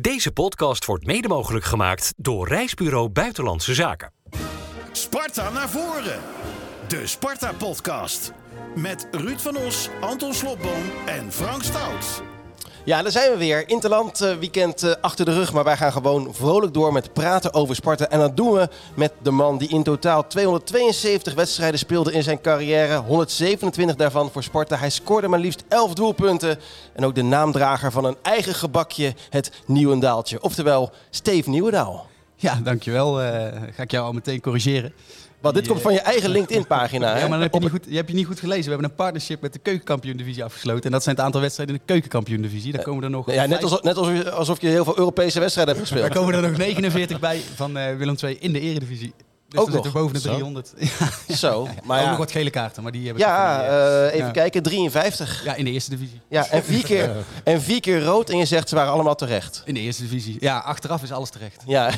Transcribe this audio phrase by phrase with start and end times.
[0.00, 4.12] Deze podcast wordt mede mogelijk gemaakt door Reisbureau Buitenlandse Zaken.
[4.92, 6.20] Sparta naar voren.
[6.88, 8.32] De Sparta-podcast.
[8.74, 12.29] Met Ruud van Os, Anton Slobboom en Frank Stout.
[12.84, 13.68] Ja, daar zijn we weer.
[13.68, 15.52] Interland eh, weekend eh, achter de rug.
[15.52, 18.08] Maar wij gaan gewoon vrolijk door met praten over Sparta.
[18.08, 22.40] En dat doen we met de man die in totaal 272 wedstrijden speelde in zijn
[22.40, 22.96] carrière.
[22.96, 24.76] 127 daarvan voor Sparta.
[24.76, 26.58] Hij scoorde maar liefst 11 doelpunten.
[26.92, 30.42] En ook de naamdrager van een eigen gebakje, het Nieuwendaaltje.
[30.42, 32.06] Oftewel, Steve Nieuwendaal.
[32.36, 33.22] Ja, dankjewel.
[33.22, 33.28] Uh,
[33.72, 34.92] ga ik jou al meteen corrigeren.
[35.40, 37.16] Want dit komt van je eigen LinkedIn-pagina.
[37.16, 38.64] Ja, maar dan heb je, niet goed, je hebt je niet goed gelezen.
[38.64, 40.84] We hebben een partnership met de Keukenkampioen-divisie afgesloten.
[40.84, 42.72] En dat zijn het aantal wedstrijden in de Keukenkampioen-divisie.
[42.72, 43.32] Daar komen er nog.
[43.32, 46.12] Ja, net, alsof, net alsof, je, alsof je heel veel Europese wedstrijden hebt gespeeld.
[46.12, 49.12] Daar komen er nog 49 bij van uh, Willem II in de Eredivisie.
[49.50, 50.72] Dus ook nog boven de 300.
[51.28, 51.34] Zo.
[51.34, 51.68] Zo.
[51.84, 52.02] Maar ja.
[52.02, 53.22] Ook nog wat gele kaarten, maar die hebben.
[53.22, 54.30] Ja, uh, even ja.
[54.30, 55.44] kijken, 53.
[55.44, 56.20] Ja, in de eerste divisie.
[56.28, 57.10] Ja, en vier keer,
[57.44, 59.62] en vier keer rood en je zegt ze waren allemaal terecht.
[59.64, 60.36] In de eerste divisie.
[60.40, 61.62] Ja, achteraf is alles terecht.
[61.66, 61.90] Ja.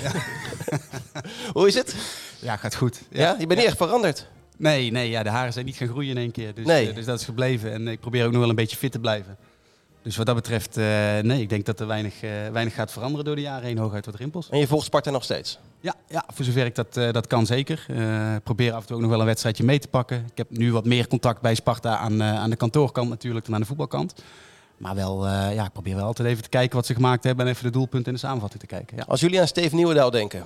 [1.52, 1.94] Hoe is het?
[2.42, 3.02] Ja, gaat goed.
[3.10, 4.26] Ja, je bent niet echt veranderd.
[4.56, 6.54] Nee, nee ja, de haren zijn niet gaan groeien in één keer.
[6.54, 6.88] Dus, nee.
[6.88, 7.72] uh, dus dat is gebleven.
[7.72, 9.36] En ik probeer ook nog wel een beetje fit te blijven.
[10.02, 10.84] Dus wat dat betreft, uh,
[11.18, 14.06] nee, ik denk dat er weinig, uh, weinig gaat veranderen door de jaren heen, hooguit
[14.06, 14.48] wat rimpels.
[14.48, 15.58] En je volgt Sparta nog steeds?
[15.80, 17.86] Ja, ja voor zover ik dat, uh, dat kan zeker.
[18.42, 20.24] probeer af en toe ook nog wel een wedstrijdje mee te pakken.
[20.30, 23.60] Ik heb nu wat meer contact bij Sparta aan, aan de kantoorkant natuurlijk dan aan
[23.60, 24.14] de voetbalkant.
[24.76, 27.52] Maar wel, ja, ik probeer wel altijd even te kijken wat ze gemaakt hebben en
[27.52, 28.96] even de doelpunten en de samenvatting te kijken.
[28.96, 29.04] Ja.
[29.08, 30.44] Als jullie aan Steve Nieuwendaal denken,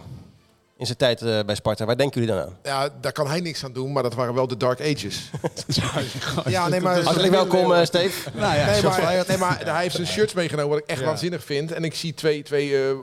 [0.79, 1.85] in zijn tijd uh, bij Sparta.
[1.85, 2.57] Waar denken jullie dan aan?
[2.63, 5.31] Ja, daar kan hij niks aan doen, maar dat waren wel de Dark Ages.
[6.47, 7.03] ja, nee, maar...
[7.03, 8.31] Hartelijk welkom, uh, Steve.
[8.35, 11.07] Nou ja, nee, maar, nee, maar hij heeft zijn shirts meegenomen, wat ik echt ja.
[11.07, 11.73] waanzinnig vind.
[11.73, 12.97] En ik zie twee, twee uh,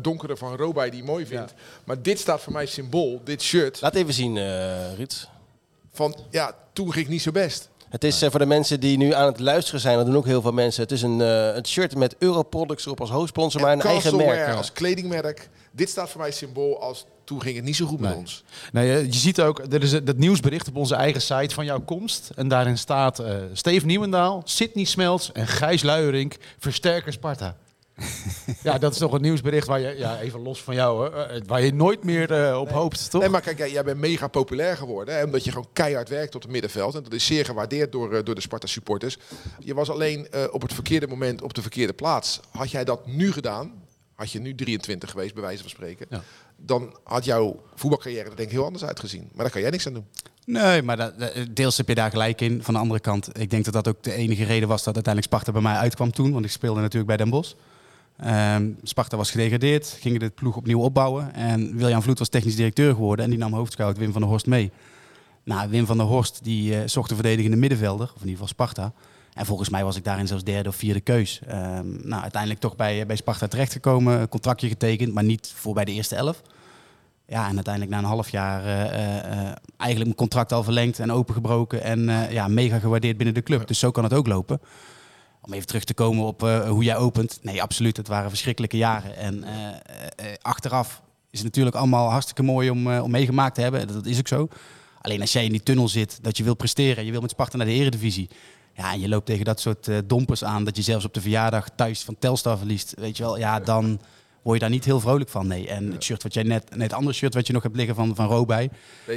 [0.00, 1.50] donkere van Robij die ik mooi vind.
[1.50, 1.56] Ja.
[1.84, 3.80] Maar dit staat voor mij symbool, dit shirt.
[3.80, 4.36] Laat even zien,
[4.96, 5.26] Ruud.
[5.92, 7.68] Van, ja, toen ging ik niet zo best.
[7.88, 10.26] Het is uh, voor de mensen die nu aan het luisteren zijn, dat doen ook
[10.26, 10.82] heel veel mensen.
[10.82, 14.56] Het is een, uh, een shirt met Europroducts erop als hoofdsponsor, maar een eigen merk.
[14.56, 15.48] als kledingmerk.
[15.70, 18.08] Dit staat voor mij symbool als toen ging het niet zo goed nee.
[18.08, 18.44] met ons.
[18.72, 22.30] Nee, je ziet ook, er is het nieuwsbericht op onze eigen site van jouw komst.
[22.34, 27.56] En daarin staat uh, Steve Nieuwendaal, Sidney Smelts en Gijs Luierink, versterker Sparta.
[28.62, 31.62] ja, dat is toch een nieuwsbericht waar je, ja, even los van jou, hè, waar
[31.62, 32.76] je nooit meer uh, op nee.
[32.76, 33.20] hoopt, toch?
[33.20, 35.14] Nee, maar kijk, jij bent mega populair geworden.
[35.14, 36.94] Hè, omdat je gewoon keihard werkt op het middenveld.
[36.94, 39.18] En dat is zeer gewaardeerd door, uh, door de Sparta-supporters.
[39.58, 42.40] Je was alleen uh, op het verkeerde moment op de verkeerde plaats.
[42.50, 43.72] Had jij dat nu gedaan,
[44.14, 46.06] had je nu 23 geweest, bij wijze van spreken.
[46.10, 46.22] Ja.
[46.56, 49.28] Dan had jouw voetbalcarrière er denk ik heel anders uitgezien.
[49.32, 50.06] Maar daar kan jij niks aan doen.
[50.44, 51.12] Nee, maar dat,
[51.50, 52.62] deels heb je daar gelijk in.
[52.62, 55.34] Van de andere kant, ik denk dat dat ook de enige reden was dat uiteindelijk
[55.34, 56.32] Sparta bij mij uitkwam toen.
[56.32, 57.54] Want ik speelde natuurlijk bij Den Bosch.
[58.26, 61.34] Um, Sparta was gedegradeerd, gingen de ploeg opnieuw opbouwen.
[61.34, 64.46] En William Vloed was technisch directeur geworden en die nam hoofdscout Wim van der Horst
[64.46, 64.70] mee.
[65.44, 68.48] Nou, Wim van der Horst die uh, zocht een verdedigende middenvelder, of in ieder geval
[68.48, 68.92] Sparta.
[69.32, 71.40] En volgens mij was ik daarin zelfs derde of vierde keus.
[71.48, 75.92] Um, nou, uiteindelijk toch bij, bij Sparta terechtgekomen, contractje getekend, maar niet voor bij de
[75.92, 76.42] eerste elf.
[77.26, 81.12] Ja, en uiteindelijk na een half jaar uh, uh, eigenlijk mijn contract al verlengd en
[81.12, 81.82] opengebroken.
[81.82, 83.66] En ja, mega gewaardeerd binnen de club.
[83.66, 84.60] Dus zo kan het ook lopen.
[85.48, 87.38] Om even terug te komen op uh, hoe jij opent.
[87.42, 87.96] Nee, absoluut.
[87.96, 89.16] Het waren verschrikkelijke jaren.
[89.16, 93.88] En uh, uh, achteraf is het natuurlijk allemaal hartstikke mooi om, om meegemaakt te hebben.
[93.88, 94.48] Dat is ook zo.
[95.00, 97.04] Alleen als jij in die tunnel zit, dat je wil presteren.
[97.04, 98.28] Je wil met Sparta naar de eredivisie.
[98.74, 100.64] Ja, en je loopt tegen dat soort dompers aan.
[100.64, 102.94] Dat je zelfs op de verjaardag thuis van Telstar verliest.
[102.96, 104.00] Weet je wel, ja, dan
[104.42, 105.46] word je daar niet heel vrolijk van.
[105.46, 105.68] Nee.
[105.68, 108.14] En het shirt wat jij net, net andere shirt wat je nog hebt liggen van,
[108.14, 108.70] van Robij.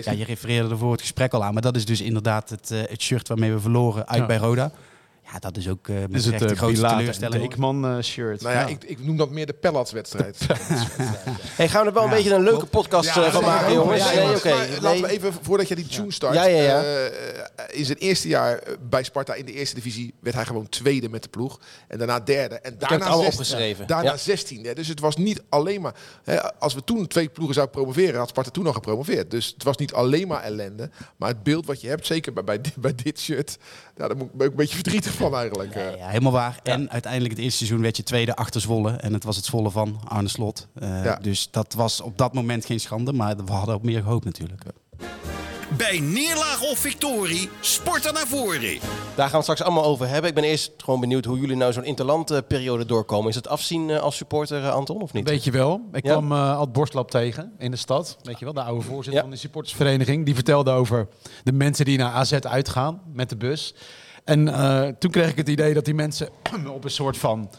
[0.04, 1.54] Ja, je refereerde er voor het gesprek al aan.
[1.54, 4.26] Maar dat is dus inderdaad het, het shirt waarmee we verloren uit ja.
[4.26, 4.72] bij Roda.
[5.24, 7.42] Ja, dat is ook uh, is het, de grootste teleurstelling.
[7.42, 8.42] Dekman uh, shirt.
[8.42, 8.68] Nou ja, ja.
[8.68, 10.38] Ik, ik, noem dat meer de Pellets-wedstrijd.
[11.58, 12.10] hey, gaan we er wel ja.
[12.10, 14.14] een beetje een leuke podcast ja, van maken, jongens?
[14.14, 14.70] Nee, okay.
[14.70, 14.82] nee.
[14.82, 16.34] Laten we even, voordat je die tune start.
[16.34, 16.84] Ja, ja, ja.
[16.84, 16.90] Uh,
[17.70, 21.24] in zijn eerste jaar bij Sparta in de eerste divisie werd hij gewoon tweede met
[21.24, 21.60] de ploeg.
[21.88, 22.56] En daarna derde.
[22.56, 23.88] En daarna allemaal opgeschreven.
[23.88, 24.74] Daarna zestiende.
[24.74, 25.96] Dus het was niet alleen maar...
[26.24, 29.32] Hè, als we toen twee ploegen zouden promoveren, had Sparta toen al gepromoveerd.
[29.32, 30.90] Dus het was niet alleen maar ellende.
[31.18, 33.58] Maar het beeld wat je hebt, zeker bij, bij, dit, bij dit shirt...
[33.98, 35.76] Ja, daar moet ik een beetje verdrietig van eigenlijk.
[35.76, 36.60] Nee, ja, helemaal waar.
[36.64, 36.72] Ja.
[36.72, 38.92] En uiteindelijk het eerste seizoen werd je tweede achter Zwolle.
[38.92, 40.68] En het was het Zwolle van Arne Slot.
[40.82, 41.16] Uh, ja.
[41.16, 43.14] Dus dat was op dat moment geen schande.
[43.14, 44.64] Maar we hadden ook meer gehoopt natuurlijk.
[45.78, 48.62] Bij neerlaag of victorie, sporten naar voren.
[48.62, 48.80] Daar
[49.16, 50.30] gaan we het straks allemaal over hebben.
[50.30, 53.30] Ik ben eerst gewoon benieuwd hoe jullie nou zo'n interlandperiode doorkomen.
[53.30, 55.30] Is het afzien uh, als supporter, Anton, of niet?
[55.30, 55.82] Weet je wel.
[55.92, 56.12] Ik ja?
[56.12, 58.18] kwam uh, Ad Borstlap tegen in de stad.
[58.24, 59.22] Weet je wel, de oude voorzitter ja.
[59.22, 60.26] van de supportersvereniging.
[60.26, 61.08] Die vertelde over
[61.44, 63.74] de mensen die naar AZ uitgaan met de bus.
[64.32, 66.30] En uh, toen kreeg ik het idee dat die mensen
[66.68, 67.52] op een soort van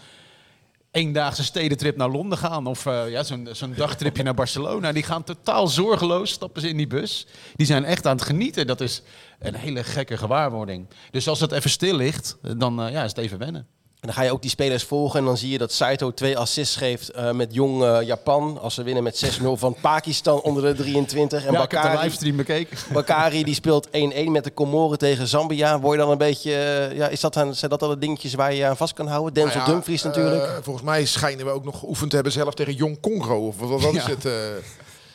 [0.91, 2.67] eendaagse stedentrip naar Londen gaan.
[2.67, 4.93] Of uh, ja, zo'n zo'n dagtripje naar Barcelona.
[4.93, 7.27] Die gaan totaal zorgeloos, stappen ze in die bus.
[7.55, 8.67] Die zijn echt aan het genieten.
[8.67, 9.03] Dat is
[9.39, 10.87] een hele gekke gewaarwording.
[11.11, 13.67] Dus als het even stil ligt, dan uh, ja, is het even wennen.
[14.02, 16.38] En dan ga je ook die spelers volgen en dan zie je dat Saito twee
[16.38, 18.58] assists geeft eh, met jong eh, Japan.
[18.60, 21.44] Als ze winnen met 6-0 van Pakistan onder de 23.
[21.46, 22.78] En ja, ik heb de Bakari, livestream bekeken.
[22.93, 23.90] Bakari die speelt 1-1
[24.26, 25.81] met de Comoren tegen Zambia.
[25.81, 28.34] Word je dan een beetje, eh, ja, is dat, dan- zijn dat al de dingetjes
[28.34, 29.34] waar je aan vast kan houden?
[29.34, 30.58] Denzel Nou ja, Dumfries natuurlijk.
[30.62, 33.46] volgens mij schijnen we ook nog geoefend te hebben zelf tegen Jong Congo.
[33.46, 34.25] Of wat, wat is het?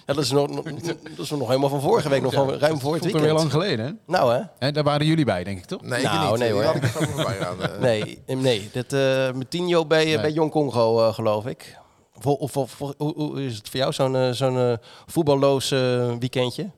[0.07, 0.13] Eh?
[0.13, 0.63] Ja, dat, is nog, nog-
[1.15, 3.39] dat is nog helemaal van vorige week, nog van ruim voor het er weer weekend.
[3.39, 3.91] lang geleden, hè?
[4.05, 4.41] Nou hè?
[4.59, 5.81] Hè, Daar waren jullie bij, denk ik, toch?
[5.81, 6.39] Nee, Nou, ik niet.
[6.39, 6.75] nee, hoor.
[6.75, 7.61] Ik gaan.
[7.71, 7.79] eh.
[7.79, 8.69] Nee, nee.
[8.73, 10.21] Dit, eh Metinho bij, Nee.
[10.21, 11.77] bij Jong Congo, eh, geloof ik.
[12.23, 14.73] Of, of, of- hoe, hoe is het voor jou, zo'n eh, zo'n eh,
[15.05, 16.69] voetballoos eh, weekendje?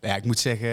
[0.00, 0.68] Ja, ik moet zeggen,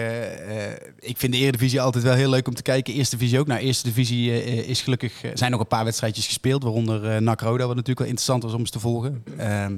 [0.48, 2.94] eh, ik vind de Eredivisie altijd wel heel leuk om te kijken.
[2.94, 3.46] Eerste divisie ook.
[3.46, 7.40] Nou, Eerste divisie eh, is gelukkig, zijn nog een paar wedstrijdjes gespeeld, waaronder eh NAC
[7.40, 9.24] Roda, wat natuurlijk wel interessant was om eens te volgen.
[9.36, 9.76] Ehm,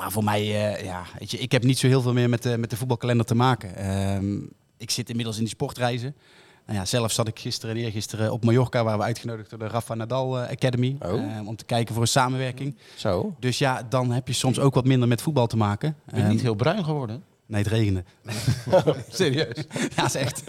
[0.00, 0.40] maar voor mij,
[0.74, 2.76] eh, ja, weet je, ik heb niet zo heel veel meer met de, met de
[2.76, 3.76] voetbalkalender te maken.
[3.76, 4.36] Ehm,
[4.76, 6.14] ik zit inmiddels in die sportreizen.
[6.66, 9.68] Nou ja, zelf zat ik gisteren en eergisteren op Mallorca, waar we uitgenodigd door de
[9.68, 10.96] Rafa Nadal eh, Academy.
[11.02, 11.12] Oh.
[11.12, 12.76] ehm, om te kijken voor een samenwerking.
[12.96, 13.34] Zo.
[13.38, 15.88] Dus ja, dan heb je soms ook wat minder met voetbal te maken.
[15.88, 17.22] Ik ben Ehm, niet heel bruin geworden.
[17.50, 18.04] Nee, het regende.
[19.10, 19.64] Serieus.
[19.96, 20.42] Ja, is echt.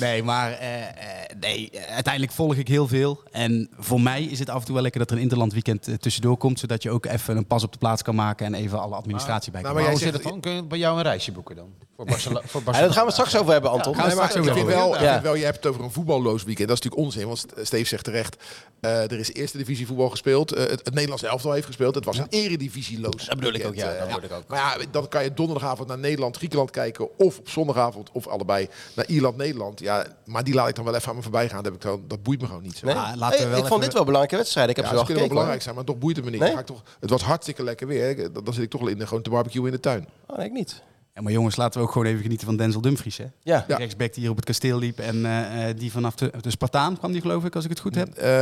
[0.00, 0.92] nee, maar eh, eh,
[1.40, 3.22] nee, uiteindelijk volg ik heel veel.
[3.30, 5.88] En voor mij is het af en toe wel lekker dat er een interland weekend
[5.88, 6.58] eh, tussendoor komt.
[6.58, 9.52] Zodat je ook even een pas op de plaats kan maken en even alle administratie
[9.52, 10.52] bij kan Nou, maar Maar jij hoe zit zegt- het dan?
[10.52, 11.68] Kun je bij jou een reisje boeken dan?
[11.96, 12.46] Voor Barcelona?
[12.46, 13.94] Voor Ja, dat gaan we straks over hebben, Anton.
[13.94, 15.00] gaan we Nee, maar straks ik vind, over wel, hebben.
[15.00, 15.12] ik Ja.
[15.12, 16.68] vind wel, je hebt het over een voetballoos weekend.
[16.68, 18.36] Dat is natuurlijk onzin, want St- Steve zegt terecht.
[18.80, 20.50] eh, er is eerste divisie voetbal gespeeld.
[20.50, 21.94] het, het Nederlands elftal heeft gespeeld.
[21.94, 23.92] Het was een eredivisieloos Dat bedoel ik ook, ja.
[23.98, 24.44] Dat bedoel ik ook.
[24.48, 27.18] Maar ja, dan kan je donderdagavond naar Nederland, Griekenland kijken.
[27.18, 29.80] Of op zondagavond, of allebei, naar Ierland, Nederland.
[29.80, 31.56] Ja, maar die laat ik dan wel even aan me voorbij gaan.
[31.62, 32.76] Dat, heb ik dan, dat boeit me gewoon niet.
[32.76, 32.86] Zo.
[32.86, 32.94] Nee?
[32.94, 34.70] Ah, laten we Hey, wel ik even- vond dit wel een belangrijke wedstrijd.
[34.70, 36.40] Ik heb Ja, ze wel kunnen wel belangrijk zijn, maar toch boeit het me niet.
[36.40, 36.52] Nee?
[36.52, 38.32] Ga ik toch, het was hartstikke lekker weer.
[38.32, 40.08] Dan, dan zit ik toch wel in de, gewoon te barbecue in de tuin.
[40.26, 40.82] Oh, nee, ik niet.
[41.20, 43.16] Ja, maar jongens, laten we ook gewoon even genieten van Denzel Dumfries.
[43.16, 43.24] Hè?
[43.42, 43.64] Ja.
[43.68, 44.98] De rechtsback die hier op het kasteel liep.
[44.98, 47.80] En eh, eh, die vanaf de, de Spartaan kwam die geloof ik, als ik het
[47.80, 48.08] goed heb.
[48.08, 48.32] Eh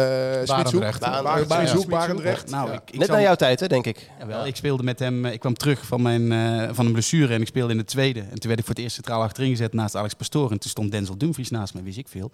[0.44, 1.00] Smitshoek, Barendrecht.
[1.00, 1.88] Barendrecht, Barendrecht.
[1.88, 2.50] Barendrecht.
[2.50, 2.74] Nou, Ja.
[2.74, 4.10] ik, ik Net zal- naar jouw tijd, hè, denk ik.
[4.18, 5.24] Jawel, ik speelde met hem.
[5.24, 8.20] Ik kwam terug van, mijn, eh, van een blessure en ik speelde in de tweede.
[8.20, 10.50] En toen werd ik voor het eerst centraal achterin gezet naast Alex Pastoor.
[10.50, 12.30] En toen stond Denzel Dumfries naast me, wist ik veel.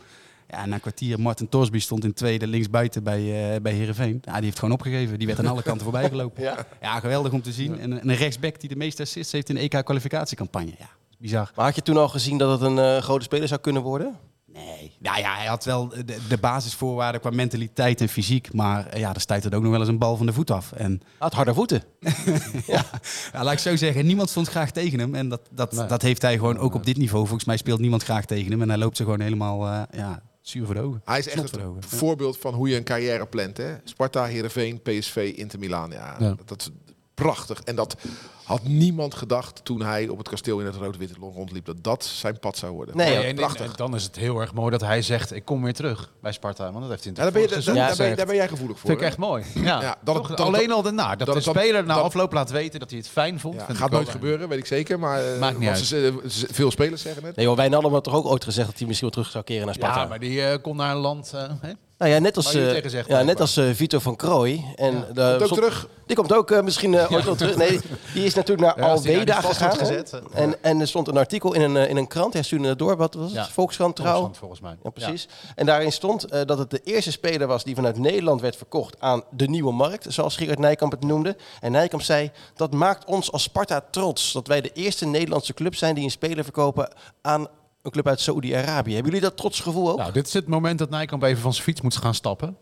[0.48, 4.18] Ja, na een kwartier, Martin Torsby stond in tweede linksbuiten bij, eh bij Heerenveen.
[4.22, 5.18] Ja, die heeft gewoon opgegeven.
[5.18, 6.42] Die werd aan alle kanten voorbij gelopen.
[6.42, 6.66] Ja.
[6.80, 7.78] Ja, geweldig om te zien.
[7.78, 10.72] En een een rechtsback die de meeste assists heeft in de EK-kwalificatiecampagne.
[10.78, 10.88] Ja,
[11.18, 11.50] bizar.
[11.56, 14.16] Maar had je toen al gezien dat het een eh, grote speler zou kunnen worden?
[14.46, 14.96] Nee.
[15.00, 18.52] Nou ja, hij had wel de, de basisvoorwaarden qua mentaliteit en fysiek.
[18.52, 20.50] Maar eh, ja, er stuit het ook nog wel eens een bal van de voet
[20.50, 20.72] af.
[20.72, 21.82] En Hij had harde voeten.
[22.66, 22.84] ja,
[23.32, 25.14] laat ik zo zeggen, niemand stond graag tegen hem.
[25.14, 25.86] En dat, dat, Nee.
[25.86, 27.24] dat heeft hij gewoon ook op dit niveau.
[27.26, 28.62] Volgens mij speelt niemand graag tegen hem.
[28.62, 31.02] En hij loopt ze gewoon helemaal ja, zuur voor de ogen.
[31.04, 31.82] Hij is echt het ogen.
[31.90, 31.96] Ja.
[31.96, 33.56] voorbeeld van hoe je een carrière plant.
[33.56, 33.74] Hè?
[33.84, 35.90] Sparta, Heerenveen, PSV, Inter Milaan.
[35.90, 36.28] Ja, Ja.
[36.28, 36.70] Dat, dat is
[37.14, 37.60] prachtig.
[37.62, 37.96] En dat
[38.44, 41.64] had niemand gedacht toen hij op het kasteel in het rood-witte rondliep.
[41.64, 42.96] Dat dat zijn pad zou worden.
[42.96, 43.66] Nee, en- en- prachtig.
[43.66, 46.32] en dan is het heel erg mooi dat hij zegt, ik kom weer terug bij
[46.32, 46.64] Sparta.
[46.72, 48.88] Want dat heeft hij Ja, daar, ben je, daar, daar ben, daar jij gevoelig voor.
[48.90, 49.44] Vind ik echt mooi.
[49.54, 50.28] Ja, Ja, dat Toch?
[50.28, 51.16] het- dat het- Alleen al de na.
[51.16, 53.54] Dat, dat de speler na afloop laat weten dat hij het fijn vond.
[53.54, 54.98] Ja, vind gaat ik nooit gebeuren, weet ik zeker.
[54.98, 57.36] Maar eh, Maakt niet want ze- ze- veel spelers zeggen het.
[57.36, 59.44] Nee, joh, wij hadden hem toch ook ooit gezegd dat hij misschien wel terug zou
[59.44, 60.00] keren naar Sparta.
[60.02, 61.32] Ja, maar die eh, komt naar een land...
[61.34, 61.72] eh, hè?
[61.98, 64.72] Nou ja, net als, eh, zegt, ja, net als eh, Vito van Krooij.
[64.76, 65.00] En Ja.
[65.12, 65.88] de- Komt ook terug.
[66.06, 67.56] Die komt ook eh, misschien eh, ooit wel terug.
[67.56, 67.80] Nee,
[68.14, 69.76] die is natuurlijk naar Alweda gegaan.
[69.76, 72.32] gezet, En, en er stond een artikel in een, eh, in een krant.
[72.32, 72.96] Hij stuurde het door.
[72.96, 73.34] Wat was het?
[73.34, 73.48] Ja.
[73.48, 74.08] Volkskrant Trouw.
[74.10, 74.76] Volkskrant, volgens mij.
[74.82, 75.28] Ja, precies.
[75.54, 78.96] En daarin stond eh, dat het de eerste speler was die vanuit Nederland werd verkocht
[79.00, 81.36] aan de nieuwe markt, zoals Gerard Nijkamp het noemde.
[81.60, 85.74] En Nijkamp zei, dat maakt ons als Sparta trots, dat wij de eerste Nederlandse club
[85.74, 87.46] zijn die een speler verkopen aan
[87.84, 88.94] een club uit Saoedi-Arabië.
[88.94, 89.98] Hebben jullie dat trotsgevoel ook?
[89.98, 92.56] Nou, dit is het moment dat Nijkamp even van zijn fiets moet gaan stappen.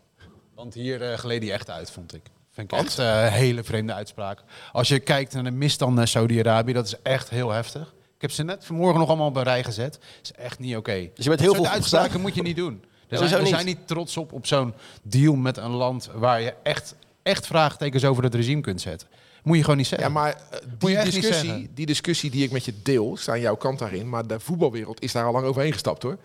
[0.54, 2.22] Want hier eh gleed hij echt uit, vond ik.
[2.50, 4.42] Vind ik echt eh, een hele vreemde uitspraak.
[4.72, 7.94] Als je kijkt naar de misstand naar Saudi-Arabië, dat is echt heel heftig.
[8.14, 9.98] Ik heb ze net vanmorgen nog allemaal op een rij gezet.
[10.22, 11.10] is echt niet oké.
[11.14, 12.00] Dus je bent heel Dat veel opgestaan?
[12.00, 12.84] uitspraken moet je niet doen.
[13.08, 13.48] Er niet?
[13.48, 18.04] zijn niet trots op op zo'n deal met een land waar je echt, echt vraagtekens
[18.04, 19.08] over het regime kunt zetten.
[19.42, 20.08] Moet je gewoon niet zeggen.
[20.08, 23.56] Ja, maar eh, die discussie, die discussie die ik met je deel, sta aan jouw
[23.56, 24.08] kant daarin.
[24.08, 26.16] Maar de voetbalwereld is daar al lang overheen gestapt hoor.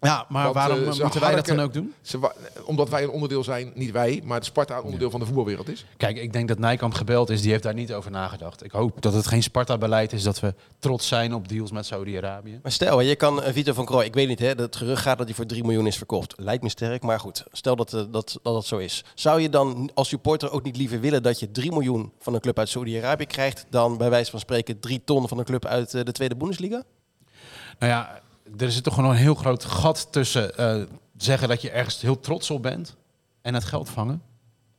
[0.00, 1.94] Ja, maar Want, waarom eh, eh, moeten wij dat dan ook doen?
[2.02, 2.32] Ze
[2.64, 5.68] omdat wij een onderdeel zijn, niet wij, maar de Sparta een onderdeel van de voetbalwereld
[5.68, 5.86] is.
[5.96, 7.42] Kijk, ik denk dat Nijkamp gebeld is.
[7.42, 8.64] Die heeft daar niet over nagedacht.
[8.64, 12.58] Ik hoop dat het geen Sparta-beleid is dat we trots zijn op deals met Saudi-Arabië.
[12.62, 15.18] Maar stel, je kan eh, Vito van Krooi, ik weet niet, hè, het gerucht gaat
[15.18, 16.34] dat hij voor 3 miljoen is verkocht.
[16.36, 19.04] Lijkt me sterk, maar goed, stel dat, dat, dat dat zo is.
[19.14, 22.40] Zou je dan als supporter ook niet liever willen dat je 3 miljoen van een
[22.40, 25.90] club uit Saudi-Arabië krijgt, dan bij wijze van spreken 3 ton van een club uit
[25.90, 26.82] de Tweede Bundesliga?
[27.78, 28.22] Nou ja,
[28.56, 30.82] er is toch gewoon een heel groot gat tussen eh,
[31.16, 32.96] zeggen dat je ergens heel trots op bent
[33.42, 34.22] en het geld vangen.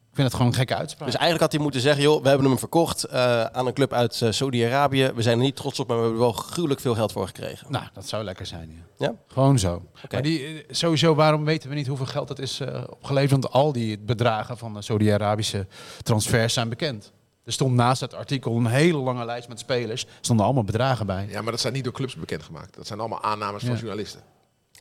[0.09, 1.05] Ik vind het gewoon een gekke uitspraak.
[1.05, 3.93] Dus eigenlijk had hij moeten zeggen, joh, we hebben hem verkocht eh, aan een club
[3.93, 5.11] uit eh, Saudi-Arabië.
[5.15, 7.27] We zijn er niet trots op, maar we hebben er wel gruwelijk veel geld voor
[7.27, 7.67] gekregen.
[7.69, 8.69] nou, dat zou lekker zijn.
[8.97, 9.05] Ja.
[9.07, 9.13] Ja?
[9.27, 9.81] Gewoon zo.
[10.11, 13.31] Maar die, sowieso, waarom weten we niet hoeveel geld het is opgeleverd?
[13.41, 15.67] Want al die bedragen van de Saudi-Arabische
[16.03, 17.11] transfers zijn bekend.
[17.45, 20.03] Er stond naast het artikel een hele lange lijst met spelers.
[20.03, 21.27] Er stonden allemaal bedragen bij.
[21.29, 22.75] Ja, maar dat zijn niet door clubs bekendgemaakt.
[22.75, 24.21] Dat zijn allemaal aannames van journalisten.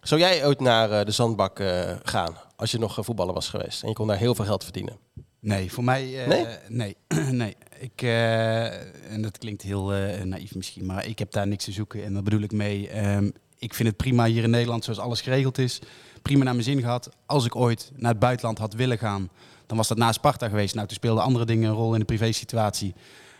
[0.03, 3.49] Zou jij ooit naar eh, de zandbak eh, gaan als je nog eh, voetballer was
[3.49, 4.99] geweest en je kon daar heel veel geld verdienen?
[5.41, 6.23] Nee, voor mij...
[6.23, 6.47] eh, Nee?
[6.69, 6.97] Nee,
[7.43, 7.57] nee.
[7.79, 8.65] Ik, eh,
[9.13, 12.05] en dat klinkt heel eh, naïef misschien, maar ik heb daar niks te zoeken.
[12.05, 15.21] En daar bedoel ik mee, ehm, ik vind het prima hier in Nederland zoals alles
[15.21, 15.81] geregeld is.
[16.23, 17.09] Prima naar mijn zin gehad.
[17.27, 19.31] Als ik ooit naar het buitenland had willen gaan,
[19.75, 20.75] dan was dat na Sparta geweest.
[20.75, 22.95] Nou, toen speelden andere dingen een rol in de privésituatie.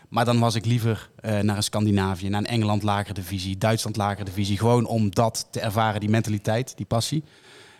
[0.09, 3.95] Maar dan was ik liever eh, naar een Scandinavië, naar een Engeland lagere divisie, Duitsland
[3.95, 4.57] lagere divisie.
[4.57, 7.23] Gewoon om dat te ervaren, die mentaliteit, die passie.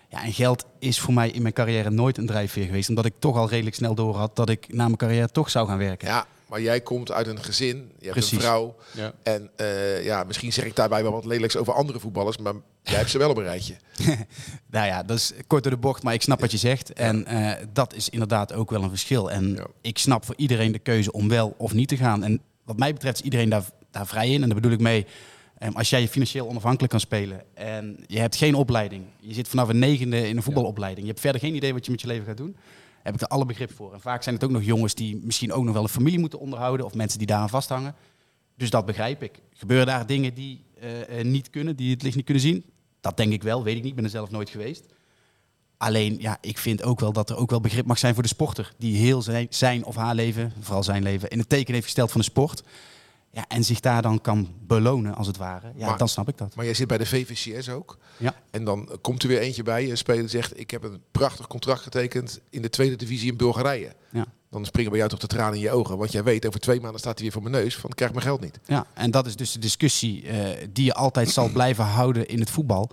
[0.09, 2.89] Ja, en geld is voor mij in mijn carrière nooit een drijfveer geweest.
[2.89, 5.67] Omdat ik toch al redelijk snel door had dat ik na mijn carrière toch zou
[5.67, 6.07] gaan werken.
[6.07, 8.31] Ja, maar jij komt uit een gezin, je hebt Precies.
[8.31, 8.75] een vrouw.
[8.91, 9.13] Ja.
[9.23, 12.95] En eh, ja, misschien zeg ik daarbij wel wat lelijks over andere voetballers, maar jij
[12.97, 13.75] hebt ze wel op een rijtje.
[14.69, 16.93] Nou ja, dat is kort door de bocht, maar ik snap wat je zegt.
[16.93, 19.31] En eh, dat is inderdaad ook wel een verschil.
[19.31, 19.67] En Ja.
[19.81, 22.23] ik snap voor iedereen de keuze om wel of niet te gaan.
[22.23, 24.41] En wat mij betreft is iedereen daar, daar vrij in.
[24.41, 25.05] En daar bedoel ik mee,
[25.57, 29.03] eh, als jij je financieel onafhankelijk kan spelen en je hebt geen opleiding.
[29.19, 31.01] Je zit vanaf een negende in een voetbalopleiding.
[31.05, 32.55] Je hebt verder geen idee wat je met je leven gaat doen.
[33.05, 33.93] Heb ik er alle begrip voor.
[33.93, 36.39] En vaak zijn het ook nog jongens die misschien ook nog wel een familie moeten
[36.39, 36.85] onderhouden.
[36.85, 37.95] Of mensen die daaraan vasthangen.
[38.55, 39.39] Dus dat begrijp ik.
[39.53, 42.65] Gebeuren daar dingen die eh, eh, niet kunnen, die het licht niet kunnen zien?
[43.01, 43.95] Dat denk ik wel, weet ik niet.
[43.95, 44.85] Ben er zelf nooit geweest.
[45.77, 48.29] Alleen, ja, ik vind ook wel dat er ook wel begrip mag zijn voor de
[48.29, 48.74] sporter.
[48.77, 52.12] Die heel zijn, zijn of haar leven, vooral zijn leven, in het teken heeft gesteld
[52.12, 52.63] van de sport.
[53.35, 55.71] Ja, en zich daar dan kan belonen, als het ware.
[55.75, 56.55] Ja, Maar- dan snap ik dat.
[56.55, 57.97] Maar jij zit bij de VVCS ook.
[58.17, 58.35] Ja.
[58.51, 60.59] En dan komt er weer eentje bij, een speler zegt...
[60.59, 63.93] ik heb een prachtig contract getekend in de tweede divisie in Bulgarije.
[64.11, 64.25] Ja.
[64.49, 65.97] Dan springen bij jou toch de tranen in je ogen.
[65.97, 67.75] Want jij weet, over twee maanden staat hij weer voor mijn neus...
[67.75, 68.59] van ik krijg mijn geld niet.
[68.65, 72.39] Ja, en dat is dus de discussie eh, die je altijd zal blijven houden in
[72.39, 72.91] het voetbal.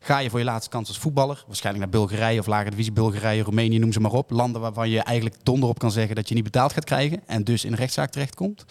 [0.00, 3.42] Ga je voor je laatste kans als voetballer, waarschijnlijk naar Bulgarije of lagere divisie Bulgarije,
[3.42, 4.30] Roemenië, noem ze maar op.
[4.30, 7.44] Landen waarvan je eigenlijk donder op kan zeggen dat je niet betaald gaat krijgen en
[7.44, 8.64] dus in rechtszaak terechtkomt.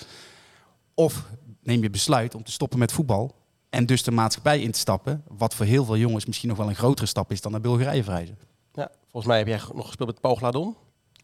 [0.99, 1.25] Of
[1.61, 3.35] neem je besluit om te stoppen met voetbal
[3.69, 6.67] en dus de maatschappij in te stappen, wat voor heel veel jongens misschien nog wel
[6.67, 8.37] een grotere stap is dan naar Bulgarije verhuizen.
[8.73, 10.75] Ja, volgens mij heb jij nog gespeeld met Paul Gladon.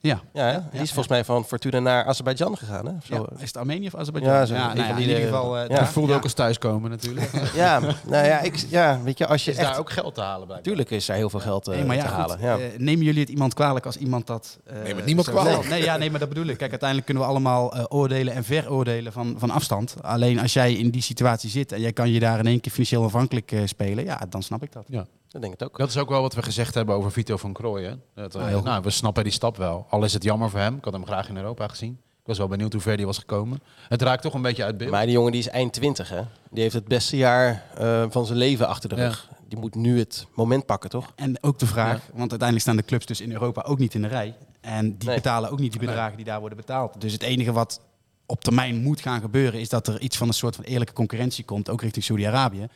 [0.03, 0.21] Ja.
[0.33, 2.85] Ja, die is volgens mij van Fortuna naar Azerbeidzjan gegaan.
[2.85, 2.91] Hè?
[2.97, 3.15] Of zo.
[3.15, 4.35] Ja, Is het Armenië of Azerbeidzjan?
[4.35, 5.57] Ja, nou van ja, die, in ieder eh, geval.
[5.57, 5.79] eh, ja.
[5.79, 7.31] Dat voelde ook als thuiskomen natuurlijk.
[7.55, 9.67] Ja, nou ja, ik, ja, weet je, als je Is echt...
[9.69, 10.61] daar ook geld te halen bij?
[10.61, 12.37] Tuurlijk is er heel veel geld eh, Nee, maar ja, te goed, halen.
[12.41, 12.57] Ja.
[12.57, 14.59] eh, nemen jullie het iemand kwalijk als iemand dat...
[14.65, 15.59] eh, Neem het niemand kwalijk.
[15.61, 16.57] Nee, nee, ja, nee, maar dat bedoel ik.
[16.57, 19.95] Kijk, uiteindelijk kunnen we allemaal eh, oordelen en veroordelen van, van afstand.
[20.01, 22.71] Alleen als jij in die situatie zit en jij kan je daar in één keer
[22.71, 24.83] financieel afhankelijk eh, spelen, ja, dan snap ik dat.
[24.87, 25.05] Ja.
[25.33, 25.77] Dat denk ik ook.
[25.77, 28.01] Dat is ook wel wat we gezegd hebben over Vito van Krooijen.
[28.15, 29.85] Dat, Ah, nou, we snappen die stap wel.
[29.89, 30.75] Al is het jammer voor hem.
[30.77, 31.91] Ik had hem graag in Europa gezien.
[32.21, 33.61] Ik was wel benieuwd hoe ver die was gekomen.
[33.89, 34.91] Het raakt toch een beetje uit beeld.
[34.91, 36.21] Maar die jongen die is eind 20, hè?
[36.51, 39.01] Die heeft het beste jaar eh, van zijn leven achter de Ja.
[39.03, 39.29] rug.
[39.47, 41.11] Die moet nu het moment pakken, toch?
[41.15, 44.01] En ook de vraag, want uiteindelijk staan de clubs dus in Europa ook niet in
[44.01, 44.35] de rij.
[44.61, 45.15] En die Nee.
[45.15, 47.01] betalen ook niet die bedragen die daar worden betaald.
[47.01, 47.81] Dus het enige wat
[48.25, 51.43] op termijn moet gaan gebeuren, is dat er iets van een soort van eerlijke concurrentie
[51.45, 52.67] komt, ook richting Saudi-Arabië.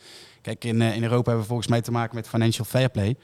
[0.48, 3.16] Kijk, in, eh, in Europa hebben we volgens mij te maken met financial fair play.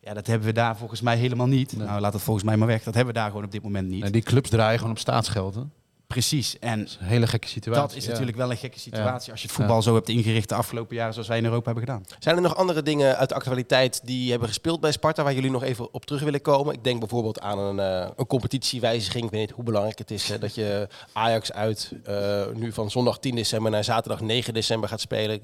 [0.00, 1.76] Ja, dat hebben we daar volgens mij helemaal niet.
[1.76, 2.82] Nou, laat het volgens mij maar weg.
[2.82, 4.04] Dat hebben we daar gewoon op dit moment niet.
[4.04, 5.54] En die clubs draaien gewoon op staatsgeld.
[5.54, 5.60] hè?
[5.60, 5.68] Dat
[6.06, 6.58] Precies.
[6.58, 7.82] En is een hele gekke situatie.
[7.86, 8.10] dat is Ja.
[8.10, 11.12] natuurlijk wel een gekke situatie als je het voetbal zo hebt ingericht de afgelopen jaren
[11.12, 12.04] zoals wij in Europa hebben gedaan.
[12.18, 15.50] Zijn er nog andere dingen uit de actualiteit die hebben gespeeld bij Sparta waar jullie
[15.50, 16.74] nog even op terug willen komen?
[16.74, 19.24] Ik denk bijvoorbeeld aan een, eh, een competitiewijziging.
[19.24, 22.90] Ik weet niet hoe belangrijk het is hè, dat je Ajax uit eh, nu van
[22.90, 25.42] zondag 10 december naar zaterdag 9 december gaat spelen.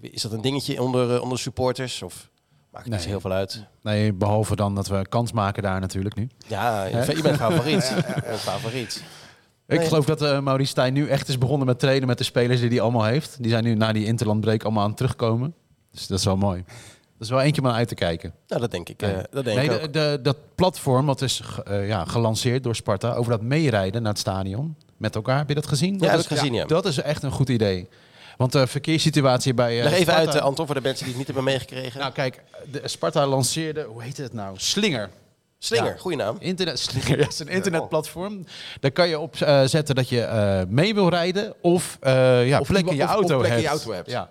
[0.00, 2.02] Is dat een dingetje onder, eh, onder supporters?
[2.02, 2.28] Of
[2.72, 3.10] maakt het niet Nee.
[3.10, 3.64] heel veel uit?
[3.82, 6.28] Nee, behalve dan dat we kans maken daar natuurlijk nu.
[6.46, 7.94] Ja, je, je bent favoriet.
[8.26, 9.02] Bent favoriet.
[9.66, 9.86] Ik Nee.
[9.88, 12.68] geloof dat uh, Maurice Stijn nu echt is begonnen met trainen met de spelers die
[12.68, 13.36] hij allemaal heeft.
[13.42, 15.54] Die zijn nu na die interlandbreek allemaal aan het terugkomen.
[15.92, 16.64] Dus dat is wel mooi.
[17.18, 18.32] Dat is wel eentje om uit te kijken.
[18.46, 19.92] Nou, dat denk ik, eh, dat denk nee, ik de, ook.
[19.92, 24.76] de- dat platform wat is ja, gelanceerd door Sparta over dat meerijden naar het stadion
[24.96, 25.38] met elkaar.
[25.38, 25.98] Heb je dat gezien?
[25.98, 26.64] dat heb is, ik gezien, ja.
[26.64, 27.88] Dat is echt een goed idee.
[28.40, 30.20] Want de verkeerssituatie bij uh, Leg even Sparta...
[30.20, 32.00] uit, eh, Anton, voor de mensen die het niet hebben meegekregen.
[32.00, 34.54] Nou kijk, de, Sparta lanceerde, hoe heet het nou?
[34.58, 35.10] Slinger.
[35.58, 35.96] Slinger, ja.
[35.96, 36.36] goede naam.
[36.38, 38.44] Internet, Slinger, ja, het is een internetplatform.
[38.80, 42.60] Daar kan je op eh, zetten dat je eh, mee wil rijden of eh, ja,
[42.60, 44.10] Of plek in je of- auto je auto hebt.
[44.10, 44.30] Ja.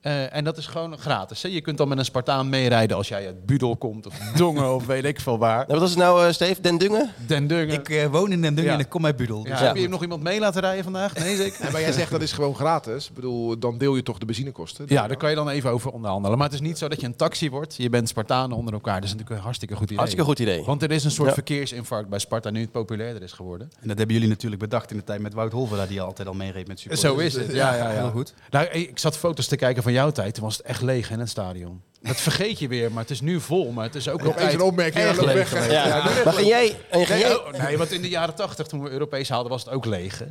[0.00, 1.42] Eh, en dat is gewoon gratis.
[1.42, 1.48] Hè?
[1.48, 4.86] Je kunt dan met een Spartaan meerijden als jij uit Budel komt of Dongen of
[4.86, 5.56] weet ik veel waar.
[5.56, 6.60] Nou, wat was het nou, eh, Steve?
[6.60, 7.10] Den Dungen?
[7.26, 7.68] Den Dungen.
[7.70, 8.78] Ik eh, woon in Den Dungen Ja.
[8.78, 9.42] en ik kom uit Budel.
[9.42, 9.66] Dus ja, Ja.
[9.66, 11.14] Heb je nog iemand mee laten rijden vandaag?
[11.14, 11.60] Nee, zeker.
[11.60, 13.08] En maar jij zegt dat is gewoon gratis.
[13.08, 14.84] Ik bedoel, dan deel je toch de benzinekosten.
[14.88, 16.38] Ja, daar kan je dan even over onderhandelen.
[16.38, 17.74] Maar het is niet zo dat je een taxi wordt.
[17.76, 18.94] Je bent Spartanen onder elkaar.
[18.94, 19.96] Dat is natuurlijk een hartstikke goed idee.
[19.98, 20.64] Hartstikke goed idee.
[20.64, 21.34] Want er is een soort Ja.
[21.34, 23.70] verkeersinfarct bij Sparta nu het populairder is geworden.
[23.80, 26.34] En dat hebben jullie natuurlijk bedacht in de tijd met Wout Holvera, die altijd al
[26.34, 27.12] meereed met supporters.
[27.14, 27.52] Zo is het.
[27.52, 27.98] Ja, ja, ja.
[28.00, 28.34] Heel goed.
[28.50, 30.34] Nou, ik zat foto's te kijken van jouw tijd.
[30.34, 31.82] Toen was het echt leeg in het stadion.
[32.02, 33.72] Dat vergeet je weer, maar het is nu vol.
[33.72, 35.04] Maar het is ook Nog eens een opmerking.
[35.04, 35.48] erg leeg weg.
[35.48, 35.70] geweest.
[35.70, 36.04] Ja.
[36.24, 36.76] Maar ging jij...
[36.90, 39.64] En ging Nee, oh, nee, want in de jaren tachtig, toen we Europees haalden, was
[39.64, 40.18] het ook leeg.
[40.18, 40.26] hè?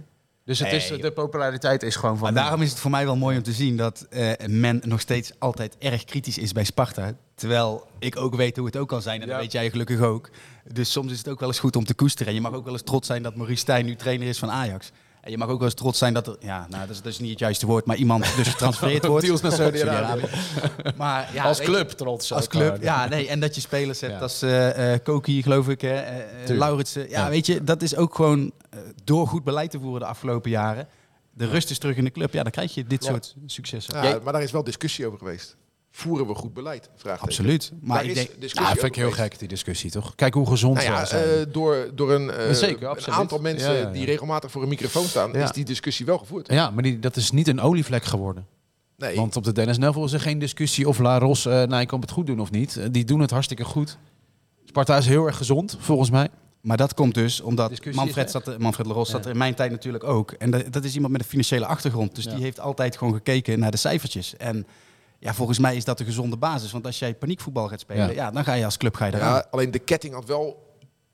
[0.45, 2.33] Dus het is, de populariteit is gewoon van...
[2.33, 4.99] Maar daarom is het voor mij wel mooi om te zien dat eh, men nog
[4.99, 7.13] steeds altijd erg kritisch is bij Sparta.
[7.35, 9.21] Terwijl ik ook weet hoe het ook kan zijn.
[9.21, 10.29] En dat weet jij gelukkig ook.
[10.73, 12.27] Dus soms is het ook wel eens goed om te koesteren.
[12.27, 14.51] En je mag ook wel eens trots zijn dat Maurice Stijn nu trainer is van
[14.51, 14.91] Ajax.
[15.27, 17.11] En je mag ook wel eens trots zijn dat er, ja, nou, dat is, dat
[17.11, 19.25] is niet het juiste woord, maar iemand dus getransfereerd wordt.
[19.25, 20.25] Deals naar Saudi-Arabië.
[20.97, 22.33] Maar ja, als je, club trots.
[22.33, 23.27] Als club, ja, nee.
[23.27, 24.19] En dat je spelers hebt Ja.
[24.19, 26.57] als eh eh Koki, geloof ik, hè, eh, eh.
[26.57, 27.09] Lauritsen.
[27.09, 27.29] Ja, Ja.
[27.29, 30.87] weet je, dat is ook gewoon eh, door goed beleid te voeren de afgelopen jaren.
[31.33, 32.33] De rust is terug in de club.
[32.33, 33.09] Ja, dan krijg je dit Ja.
[33.09, 34.03] soort successen.
[34.03, 35.55] Ja, maar daar is wel discussie over geweest.
[35.97, 36.89] Voeren we goed beleid?
[36.95, 37.27] Vraagteken.
[37.27, 37.71] Absoluut.
[37.81, 39.29] Maar Daar ik is denk, Ja, vind ik heel geweest.
[39.31, 40.15] gek, die discussie, toch?
[40.15, 41.23] Kijk hoe gezond Nou ja, zijn.
[41.23, 43.91] eh, door, door een, eh, Zeker, een aantal mensen Ja, ja, ja.
[43.91, 45.43] die regelmatig voor een microfoon staan, Ja.
[45.43, 46.51] is die discussie wel gevoerd.
[46.51, 48.45] ja, maar die, dat is niet een olievlek geworden.
[48.97, 52.01] Nee, Want op de Dennis Neville is er geen discussie of La Ros uh, Nijkamp
[52.01, 52.79] het goed doen of niet.
[52.91, 53.97] Die doen het hartstikke goed.
[54.65, 56.29] Sparta is heel erg gezond, volgens mij.
[56.61, 59.53] maar dat komt dus omdat Discussie Manfred, zat, er- Manfred Leros zat er in mijn
[59.55, 60.31] tijd natuurlijk ook.
[60.31, 62.15] En dat, dat is iemand met een financiële achtergrond.
[62.15, 62.33] Dus Ja.
[62.33, 64.37] die heeft altijd gewoon gekeken naar de cijfertjes.
[64.37, 64.67] En
[65.19, 66.71] ja, volgens mij is dat de gezonde basis.
[66.71, 68.11] Want als jij paniekvoetbal gaat spelen, Ja.
[68.13, 68.31] ja.
[68.31, 69.33] dan ga je als club ga je eraan.
[69.33, 70.65] ja, alleen de ketting had wel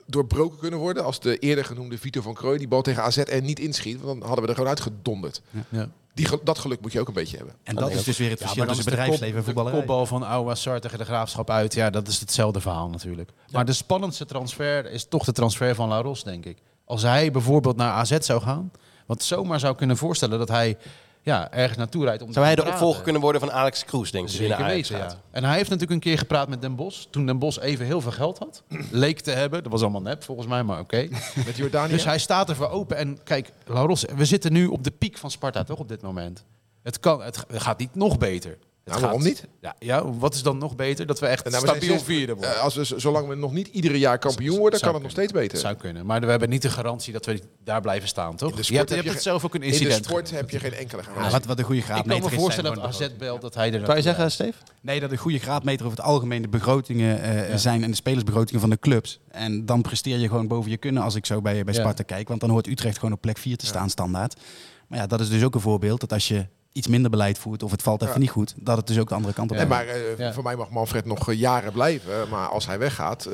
[0.06, 3.42] doorbroken kunnen worden als de eerder genoemde Vito van Krooi die bal tegen AZ er
[3.42, 4.00] niet inschiet.
[4.00, 5.42] Want dan hadden we er gewoon uitgedonderd.
[5.68, 5.88] Ja.
[6.14, 7.54] Die, dat geluk moet je ook een beetje hebben.
[7.62, 9.80] En dat is dus weer het verschil tussen bedrijfsleven en voetballerij.
[9.80, 11.74] De kopbal van Oude Sar tegen de Graafschap uit.
[11.74, 13.30] Ja, dat is hetzelfde verhaal natuurlijk.
[13.50, 16.58] Maar de spannendste transfer is toch de transfer van La Ros, denk ik.
[16.84, 18.70] Als hij bijvoorbeeld naar AZ zou gaan.
[19.06, 20.76] Want zomaar zou kunnen voorstellen dat hij
[21.24, 22.22] ja, ergens naartoe rijdt.
[22.22, 22.80] Om Zou hij de praten.
[22.80, 25.16] opvolger kunnen worden van Alex Kroes, denk ik, Zeker weten, ja.
[25.30, 27.08] En hij heeft natuurlijk een keer gepraat met Den Bos.
[27.10, 28.62] Toen Den Bos even heel veel geld had.
[28.90, 29.62] Leek te hebben.
[29.62, 31.08] Dat was allemaal nep volgens mij, maar oké.
[31.46, 31.92] Met Jordanië.
[31.92, 32.96] Dus hij staat ervoor open.
[32.96, 36.44] En kijk, Laros, we zitten nu op de piek van Sparta, toch, op dit moment?
[36.82, 38.58] Het, kan, het gaat niet nog beter.
[38.84, 39.46] Nou, waarom gaat- niet?
[39.60, 41.06] Ja, ja, wat is dan nog beter?
[41.06, 42.54] Dat we echt nou, stabiel vierde worden.
[42.54, 45.32] eh, als we, zolang we nog niet iedere jaar kampioen worden, kan het nog steeds
[45.32, 45.48] beter.
[45.52, 46.06] Dat zou kunnen.
[46.06, 48.50] Maar we hebben niet de garantie dat we daar blijven staan, toch?
[48.50, 49.74] In de je sport hebt, je heb hebt je het zelf ook een In de
[49.74, 50.04] incident.
[50.04, 51.32] sport heb je geen enkele Ja, garantie.
[51.32, 52.40] wat, wat een goede Ik kan graadmeter me is.
[52.42, 54.30] voorstellen dat AZ belt dat hij er Kan je zeggen.
[54.30, 54.58] Steve?
[54.80, 57.56] Nee, dat een goede graadmeter over het algemeen de begrotingen eh, Ja.
[57.56, 59.20] zijn en de spelersbegrotingen van de clubs.
[59.30, 61.80] En dan presteer je gewoon boven je kunnen als ik zo bij, bij Ja.
[61.80, 62.28] Sparta kijk.
[62.28, 64.40] Want dan hoort Utrecht gewoon op plek 4 te staan standaard.
[64.88, 67.62] Maar ja, dat is dus ook een voorbeeld dat als je iets minder beleid voert
[67.62, 68.20] of het valt even Ja.
[68.20, 69.74] niet goed, dat het dus ook de andere kant op Nee, gaat.
[69.76, 70.32] maar eh, Ja.
[70.32, 72.28] voor mij mag Manfred nog eh, jaren blijven.
[72.28, 73.32] Maar als hij weggaat, eh,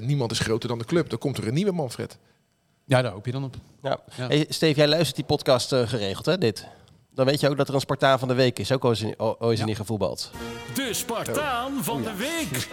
[0.00, 1.10] niemand is groter dan de club.
[1.10, 2.18] Dan komt er een nieuwe Manfred.
[2.84, 3.54] Ja, daar hoop je dan op.
[3.82, 3.98] Ja.
[4.16, 4.26] Ja.
[4.26, 6.66] Hey, Steve, jij luistert die podcast geregeld, hè, dit?
[7.14, 8.72] Dan weet je ook dat er een Spartaan van de week is.
[8.72, 8.90] Ook al
[9.50, 10.30] is hij niet gevoetbald.
[10.74, 12.68] De Spartaan van de week.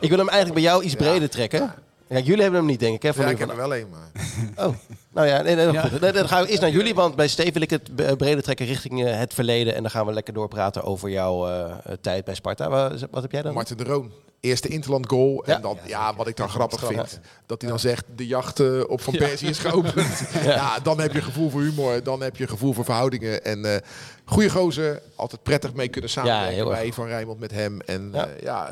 [0.00, 1.74] Ik wil hem eigenlijk bij jou iets breder trekken.
[2.08, 3.02] Kijk, jullie hebben hem niet, denk ik.
[3.02, 3.86] Hè, van Ja, ik heb er wel een.
[3.90, 4.24] Maar...
[4.66, 4.74] Oh,
[5.12, 5.82] nou ja, nee, nee, Ja.
[5.82, 6.00] goed.
[6.00, 8.42] Nee, dan gaan we eerst naar jullie, want bij Steve wil ik het b- breder
[8.42, 9.74] trekken richting eh, het verleden.
[9.74, 12.68] En dan gaan we lekker doorpraten over jouw eh, eh, tijd bij Sparta.
[12.68, 13.54] Wat, wat heb jij dan?
[13.54, 14.12] Martin de Roon.
[14.40, 15.44] Eerste Interland goal.
[15.44, 15.58] En Ja.
[15.58, 17.20] dan, ja, wat ik dan grappig vind.
[17.46, 20.22] Dat hij dan zegt, de jacht eh, op Van Persie is geopend.
[20.44, 20.78] ja.
[20.82, 22.02] dan heb je gevoel voor humor.
[22.02, 23.44] Dan heb je gevoel voor verhoudingen.
[23.44, 23.80] En eh
[24.24, 25.02] goede gozer.
[25.16, 27.80] Altijd prettig mee kunnen samenwerken bij Van Rijnmond met hem.
[27.80, 28.68] En Ja.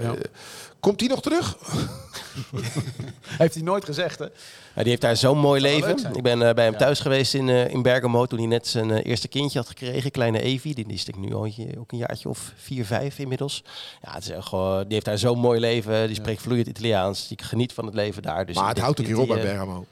[0.84, 1.56] Komt hij nog terug?
[3.38, 4.24] Heeft hij nooit gezegd, hè?
[4.24, 6.16] Ja, die heeft daar zo'n mooi leven.
[6.16, 6.78] Ik ben eh, bij hem Ja.
[6.78, 10.10] thuis geweest in, eh, in Bergamo toen hij net zijn eh, eerste kindje had gekregen.
[10.10, 10.74] Kleine Evi.
[10.74, 13.64] Die, is denk ik nu al een- ook een jaartje of vier, vijf inmiddels.
[14.02, 16.06] Ja, het is echt gewoon, die heeft daar zo'n mooi leven.
[16.06, 17.28] Die spreekt vloeiend Italiaans.
[17.28, 18.46] Die geniet van het leven daar.
[18.46, 19.84] Dus maar het houdt ook hier op bij Bergamo.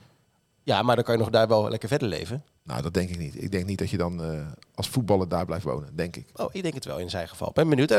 [0.65, 2.45] Ja, maar dan kan je nog daar wel lekker verder leven.
[2.65, 3.43] Nou, dat denk ik niet.
[3.43, 5.97] Ik denk niet dat je dan eh, als voetballer daar blijft wonen.
[5.97, 6.27] Denk ik.
[6.35, 7.51] Oh, ik denk het wel in zijn geval.
[7.55, 7.91] Ben benieuwd.
[7.91, 7.99] Eh,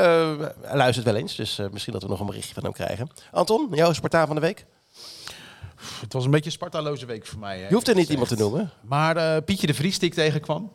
[0.61, 3.07] hij luistert wel eens, dus eh, misschien dat we nog een berichtje van hem krijgen.
[3.31, 4.65] Anton, jouw Spartaan van de week?
[6.01, 7.59] Het was een beetje een Spartaloze week voor mij.
[7.59, 8.71] Hè, Je hoeft er niet iemand te noemen.
[8.81, 10.71] Maar eh, Pietje de Vries die ik tegenkwam.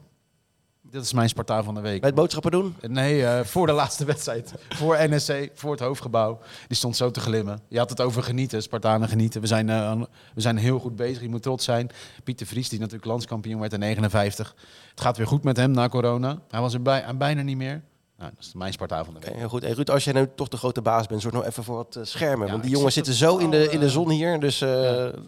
[0.91, 2.01] Dat is mijn Spartaan van de week.
[2.01, 2.77] Bij het boodschappen doen?
[2.81, 4.55] Nee, eh, voor de laatste wedstrijd.
[4.69, 6.39] Voor NSC, voor het hoofdgebouw.
[6.69, 7.61] Die stond zo te glimmen.
[7.69, 9.41] Je had het over genieten, Spartanen genieten.
[9.41, 10.01] We zijn, eh,
[10.35, 11.91] we zijn heel goed bezig, je moet trots zijn.
[12.25, 14.55] Pieter Vries, die natuurlijk landskampioen werd in 59.
[14.91, 16.39] Het gaat weer goed met hem na corona.
[16.51, 17.83] Hij was er bij, bijna niet meer.
[18.19, 19.29] Nou, dat is mijn Sparta van de week.
[19.29, 19.63] Oké, heel goed.
[19.63, 21.97] Hey, Ruud, als jij nu toch de grote baas bent, zorg nog even voor wat
[21.97, 22.47] eh, schermen.
[22.47, 24.41] Ja, want die jongens zit zitten zo in de, in de eh, zon hier.
[24.41, 24.69] Dus eh,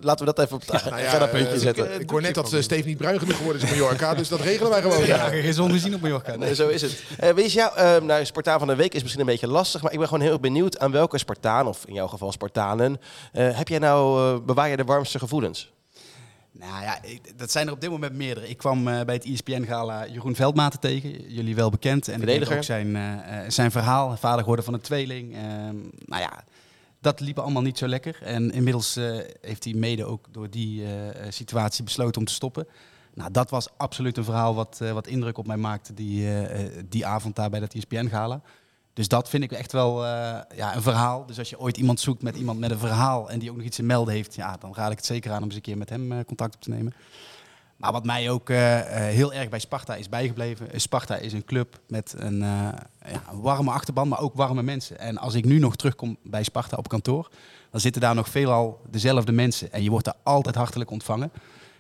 [0.01, 1.95] laten we dat even op het Nou ja, puntje zetten.
[1.95, 4.29] Ik, ik hoor net dat uh, Steve niet bruin genoeg geworden is in Mallorca, dus
[4.29, 5.07] dat regelen wij gewoon.
[5.07, 6.37] Ja, geen zon gezien op Mallorca.
[6.37, 7.03] Nee, zo is het.
[7.19, 9.93] Eh wees jou, eh nou, Spartaan van de Week is misschien een beetje lastig, maar
[9.93, 13.01] ik ben gewoon heel erg benieuwd aan welke Spartaan, of in jouw geval Spartanen,
[13.33, 15.73] eh, heb jij nou, bewaar je de warmste gevoelens?
[16.53, 18.49] Nou ja, ik- dat zijn er op dit moment meerdere.
[18.49, 22.09] Ik kwam eh, bij het ESPN-gala Jeroen Veldmaten tegen, jullie wel bekend.
[22.09, 22.57] En Verdediger.
[22.57, 25.35] ook zijn, eh, eh, zijn verhaal, vader geworden van een tweeling.
[25.35, 26.45] Ehm, nou ja,
[27.01, 28.19] dat liep allemaal niet zo lekker.
[28.23, 28.99] En inmiddels
[29.41, 30.85] heeft hij mede ook door die
[31.29, 32.67] situatie besloten om te stoppen.
[33.15, 36.29] Nou, dat was absoluut een verhaal wat, wat indruk op mij maakte die,
[36.89, 38.41] die avond daar bij dat ESPN-gala.
[38.93, 41.27] Dus dat vind ik echt wel eh, ja, een verhaal.
[41.27, 43.67] Dus als je ooit iemand zoekt met iemand met een verhaal en die ook nog
[43.67, 45.79] iets te melden heeft, ja, dan raad ik het zeker aan om eens een keer
[45.79, 46.95] met hem eh, contact op te nemen.
[47.77, 48.57] Maar wat mij ook eh,
[48.91, 54.09] heel erg bij Sparta is bijgebleven, Sparta is een club met een, ja, warme achterban,
[54.09, 54.99] maar ook warme mensen.
[54.99, 57.31] En als ik nu nog terugkom bij Sparta op kantoor,
[57.71, 59.73] dan zitten daar nog veelal dezelfde mensen.
[59.73, 61.33] En je wordt daar altijd hartelijk ontvangen.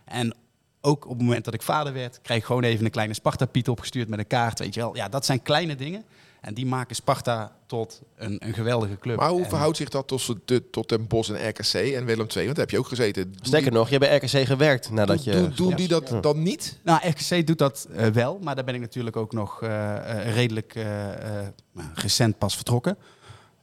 [0.04, 0.34] En
[0.80, 3.68] ook op het moment dat ik vader werd, kreeg ik gewoon even een kleine Sparta-piet
[3.68, 4.58] opgestuurd met een kaart.
[4.58, 4.96] Weet je wel.
[4.96, 6.04] Ja, dat zijn kleine dingen.
[6.40, 9.16] En die maken Sparta tot een, een geweldige club.
[9.16, 12.26] Maar hoe En- verhoudt zich dat tot, de, tot Den Bosch en RKC en Willem
[12.35, 12.44] II?
[12.44, 13.35] Want daar heb je ook gezeten.
[13.40, 15.31] Sterker die- nog, je hebt bij RKC gewerkt nadat je...
[15.33, 15.76] doen, doen, doen Ja.
[15.76, 16.79] die dat dan niet?
[16.85, 20.35] Nou, RKC doet dat eh, wel, maar daar ben ik natuurlijk ook nog eh, eh,
[20.35, 22.96] redelijk eh, eh, nou, recent pas vertrokken.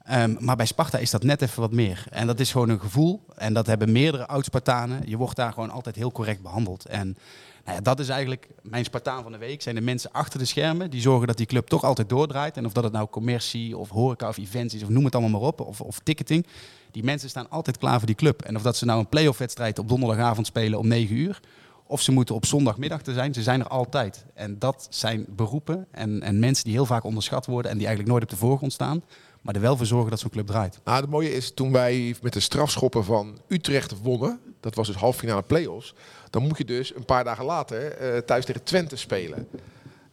[0.03, 2.05] Ehm, maar bij Sparta is dat net even wat meer.
[2.09, 3.25] En dat is gewoon een gevoel.
[3.35, 5.01] En dat hebben meerdere oud-Spartanen.
[5.05, 6.85] Je wordt daar gewoon altijd heel correct behandeld.
[6.85, 7.17] En
[7.67, 9.61] nou ja, dat is eigenlijk mijn Spartaan van de week.
[9.61, 12.57] Zijn de mensen achter de schermen die zorgen dat die club toch altijd doordraait.
[12.57, 15.39] En of dat het nou commercie of horeca of events is of noem het allemaal
[15.39, 15.61] maar op.
[15.61, 16.45] Of, of ticketing.
[16.91, 18.41] Die mensen staan altijd klaar voor die club.
[18.41, 21.39] En of dat ze nou een play-off wedstrijd op donderdagavond spelen om 9 uur.
[21.83, 23.33] Of ze moeten op zondagmiddag er zijn.
[23.33, 24.25] Ze zijn er altijd.
[24.33, 27.71] En dat zijn beroepen en, en mensen die heel vaak onderschat worden.
[27.71, 29.03] En die eigenlijk nooit op de voorgrond staan.
[29.47, 30.79] Maar er wel voor zorgen dat zo'n club draait.
[30.83, 34.95] Nou, het mooie is, toen wij met de strafschoppen van Utrecht wonnen, dat was dus
[34.95, 35.93] halffinale play-offs,
[36.29, 39.47] dan moet je dus een paar dagen later eh, thuis tegen Twente spelen.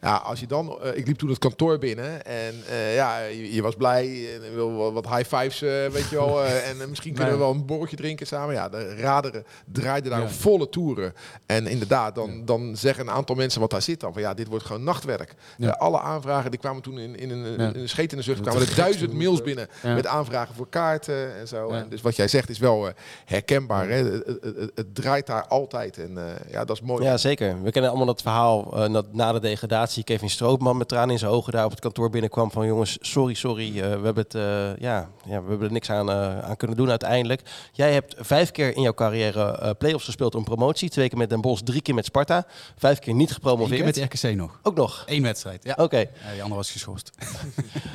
[0.05, 3.53] Ja, als je dan, eh, ik liep toen het kantoor binnen en eh, ja, je,
[3.53, 6.89] je was blij en wil wat, wat high fives, eh, weet je wel, eh, en
[6.89, 8.53] misschien kunnen we wel een borreltje drinken samen.
[8.53, 10.29] Ja, de raderen draaiden daar Ja.
[10.29, 11.13] volle toeren.
[11.45, 14.47] En inderdaad, dan, dan zeggen een aantal mensen wat daar zit dan, van ja, dit
[14.47, 15.33] wordt gewoon nachtwerk.
[15.57, 15.69] Ja.
[15.69, 17.73] Alle aanvragen, die kwamen toen in, in een, Ja.
[17.73, 19.93] in een scheet in de zucht, kwamen er duizend mails binnen Ja.
[19.93, 21.69] met aanvragen voor kaarten en zo.
[21.73, 21.79] Ja.
[21.79, 22.89] En dus wat jij zegt is wel
[23.25, 23.89] herkenbaar.
[23.89, 23.95] Hè?
[23.95, 27.03] Het, het- het- het draait daar altijd en eh, ja, dat is mooi.
[27.03, 27.61] Ja, zeker.
[27.63, 31.19] We kennen allemaal dat verhaal eh, dat na de degradatie Kevin Stroopman met tranen in
[31.19, 34.35] zijn ogen daar op het kantoor binnenkwam van jongens, sorry, sorry, eh, we, hebben het,
[34.35, 37.41] eh, ja, ja, we hebben er niks aan, eh, aan kunnen doen uiteindelijk.
[37.71, 40.89] Jij hebt vijf keer in jouw carrière play-offs gespeeld om promotie.
[40.89, 42.45] Twee keer met Den Bosch, drie keer met Sparta.
[42.77, 43.85] Vijf keer niet Eén keer gepromoveerd.
[43.85, 44.59] met de RKC nog.
[44.63, 45.03] Ook nog.
[45.05, 45.63] Eén wedstrijd.
[45.63, 45.75] Ja.
[45.77, 45.97] Oké.
[45.97, 47.11] Ja, die andere was geschorst.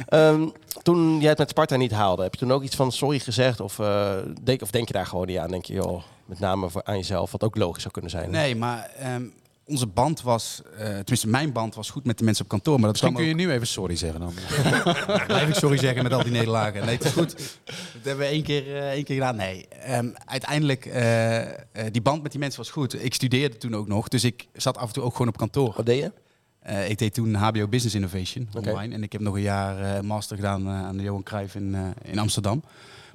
[0.09, 0.49] Ehm,
[0.83, 3.61] toen jij het met Sparta niet haalde, heb je toen ook iets van sorry gezegd?
[3.61, 3.81] Of,
[4.43, 5.51] denk, of denk je daar gewoon niet aan?
[5.51, 8.31] Denk je, joh, met name voor, aan jezelf, wat ook logisch zou kunnen zijn.
[8.31, 9.23] Nee, maar ehm,
[9.71, 12.81] onze band was, eh, tenminste mijn band was goed met de mensen op kantoor.
[12.81, 14.33] Maar dat Misschien kun je nu even sorry zeggen dan.
[15.27, 16.85] blijf ik sorry zeggen met al die nederlagen.
[16.85, 17.37] Nee, het is goed.
[17.65, 19.37] Dat hebben we één keer, eh, één keer gedaan.
[19.37, 21.55] Nee, ehm, uiteindelijk, eh, eh,
[21.91, 23.05] die band met die mensen was goed.
[23.05, 25.73] Ik studeerde toen ook nog, dus ik zat af en toe ook gewoon op kantoor.
[25.77, 26.13] Wat deed je?
[26.61, 28.95] Eh, ik deed toen HBO Business Innovation online.
[28.95, 32.11] En ik heb nog een jaar master gedaan eh, aan de Johan Cruijff in, eh,
[32.13, 32.63] in Amsterdam.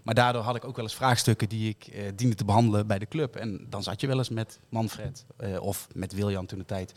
[0.06, 3.00] Maar daardoor had ik ook wel eens vraagstukken die ik eh, diende te behandelen bij
[3.00, 3.36] de club.
[3.36, 6.94] En dan zat je wel eens met Manfred eh, of met Wiljan toen de tijd.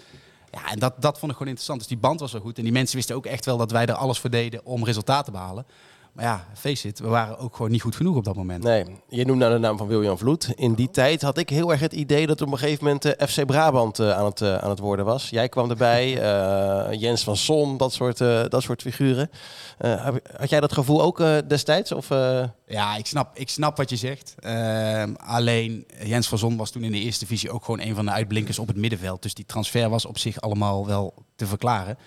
[0.51, 1.79] Ja, en dat, dat vond ik gewoon interessant.
[1.79, 2.59] Dus die band was wel goed.
[2.59, 5.25] En die mensen wisten ook echt wel dat wij er alles voor deden om resultaten
[5.25, 5.67] te behalen.
[6.19, 8.63] Maar ja, face it, we waren ook gewoon niet goed genoeg op dat moment.
[8.63, 10.53] Nee, je noemde nou de naam van William Vloed.
[10.55, 13.27] In die tijd had ik heel erg het idee dat op een gegeven moment eh,
[13.29, 15.31] FC Brabant eh, aan, het, eh, aan het worden was.
[15.31, 16.11] Jij kwam erbij,
[17.05, 19.31] Jens van Son, dat soort, dat soort figuren.
[20.37, 21.93] Had jij dat gevoel ook destijds?
[21.93, 22.09] Of,
[22.67, 24.35] Ja, ik snap, ik snap wat je zegt.
[24.39, 28.05] Ehm, alleen Jens van Zon was toen in de eerste divisie ook gewoon een van
[28.05, 29.23] de uitblinkers op het middenveld.
[29.23, 31.99] Dus die transfer was op zich allemaal wel te verklaren.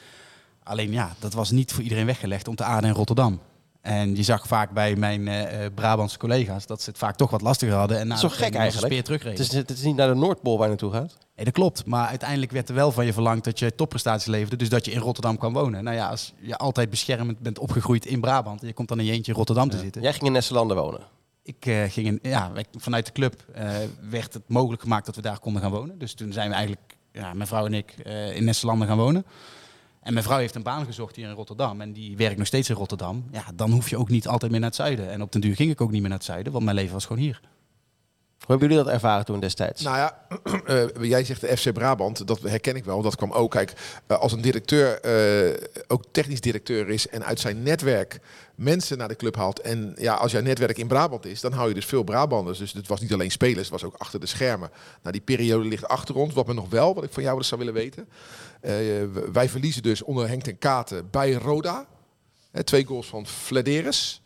[0.64, 3.40] Alleen ja, dat was niet voor iedereen weggelegd om te aarden in Rotterdam.
[3.82, 7.42] En je zag vaak bij mijn eh, Brabantse collega's dat ze het vaak toch wat
[7.42, 8.00] lastiger hadden.
[8.00, 9.06] En na toch gek eigenlijk?
[9.06, 11.18] speer het, is, het is niet naar de Noordpool waar je naartoe gaat.
[11.36, 11.86] Nee, dat klopt.
[11.86, 14.56] Maar uiteindelijk werd er wel van je verlangd dat je topprestaties leverde.
[14.56, 15.84] Dus dat je in Rotterdam kan wonen.
[15.84, 18.62] Nou ja, als je altijd beschermend bent opgegroeid in Brabant.
[18.62, 20.02] En je komt dan in je eentje in Rotterdam te zitten.
[20.02, 21.02] Jij ging in Nesselanden wonen.
[21.44, 23.70] Ik eh, ging in, ja, vanuit de club eh,
[24.10, 25.98] werd het mogelijk gemaakt dat we daar konden gaan wonen.
[25.98, 27.96] Dus toen zijn we eigenlijk, ja, mijn vrouw en ik,
[28.34, 29.26] in Nesselanden gaan wonen.
[30.02, 31.82] En mijn vrouw heeft een baan gezocht hier in Rotterdam.
[31.82, 33.26] En die werkt nog steeds in Rotterdam.
[33.32, 35.12] Ja, dan hoef je ook niet altijd meer naar het zuiden.
[35.12, 36.94] En op den duur ging ik ook niet meer naar het zuiden, want mijn leven
[36.94, 37.42] was gewoon hier.
[38.42, 39.82] Hoe hebben jullie dat ervaren toen destijds?
[39.82, 40.28] Nou ja,
[40.66, 43.02] eh, jij zegt de FC Brabant, dat herken ik wel.
[43.02, 43.74] Dat kwam ook, kijk,
[44.08, 48.20] eh, als een directeur eh, ook technisch directeur is en uit zijn netwerk
[48.56, 49.60] mensen naar de club haalt.
[49.60, 52.58] En ja, als jouw netwerk in Brabant is, dan hou je dus veel Brabanders.
[52.58, 54.70] Dus het was niet alleen spelers, het was ook achter de schermen.
[55.02, 56.34] Nou, die periode ligt achter ons.
[56.34, 58.08] Wat me nog wel, wat ik van jou dus zou willen weten.
[58.62, 58.74] Eh,
[59.32, 61.88] wij verliezen dus onder Henk ten Katen bij Roda.
[62.52, 64.22] Hè, twee goals van Flederis.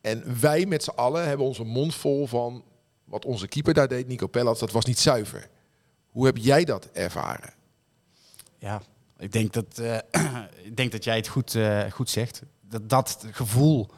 [0.00, 2.64] En wij met z'n allen hebben onze mond vol van
[3.04, 5.48] wat onze keeper daar deed, Nico Pellats, dat was niet zuiver.
[6.10, 7.52] Hoe heb jij dat ervaren?
[8.58, 8.82] Ja,
[9.18, 9.98] ik denk dat, eh,
[10.68, 12.42] ik denk dat jij het goed, eh, goed zegt.
[12.60, 13.88] Dat, dat gevoel,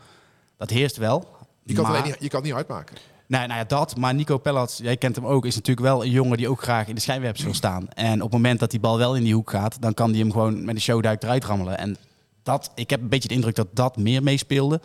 [0.56, 1.36] dat heerst wel.
[1.62, 2.96] Je kan, Maar- alleen niet, je kan het niet hard maken.
[3.32, 3.96] Nou, nou ja, dat.
[3.96, 6.88] Maar Nico Pellats, jij kent hem ook, is natuurlijk wel een jongen die ook graag
[6.88, 7.88] in de schijnwerpers wil staan.
[7.88, 10.18] En op het moment dat die bal wel in die hoek gaat, dan kan hij
[10.18, 11.78] hem gewoon met een showduik eruit rammelen.
[11.78, 11.96] En
[12.42, 14.80] dat, ik heb een beetje de indruk dat dat meer meespeelde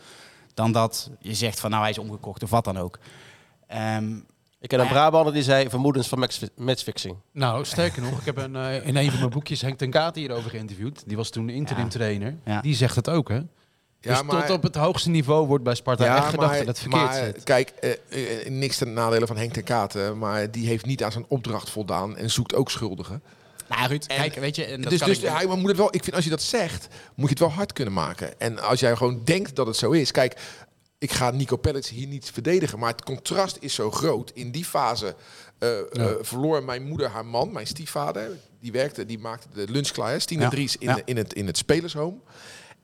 [0.54, 3.00] dan dat je zegt van nou hij is omgekocht of wat dan ook.
[3.68, 4.16] Ehm,
[4.60, 7.16] Ik ken een Brabander die zei vermoedens van match- matchfixing.
[7.32, 10.16] Nou, sterker nog, ik heb een, eh, in een van mijn boekjes Henk ten Kaat
[10.16, 11.04] hierover geïnterviewd.
[11.08, 11.90] Die was toen interim Ja.
[11.90, 12.36] trainer.
[12.46, 12.62] Ja.
[12.62, 13.40] Die zegt het ook, hè?
[14.02, 17.04] Ja, dus tot op het hoogste niveau wordt bij Sparta echt gedacht dat het verkeerd
[17.04, 17.44] maar, zit.
[17.44, 21.12] Kijk, eh, eh, niks ten nadele van Henk ten Katen, maar die heeft niet aan
[21.12, 23.22] zijn opdracht voldaan en zoekt ook schuldigen.
[23.70, 25.96] nou Ruud, kijk, weet je, en dat dus kan dus ik- hij moet het wel,
[25.96, 28.40] ik vind als je dat zegt, moet je het wel hard kunnen maken.
[28.40, 30.40] En als jij gewoon denkt dat het zo is, kijk,
[30.98, 34.32] ik ga Nico Pellets hier niet verdedigen, maar het contrast is zo groot.
[34.34, 35.16] In die fase
[35.60, 35.70] eh,
[36.22, 38.30] verloor mijn moeder haar man, mijn stiefvader.
[38.60, 41.00] Die werkte, die maakte de lunch klaar, hè, Stine Ja, Dries, in, ja.
[41.06, 42.18] in, het, in het spelershome.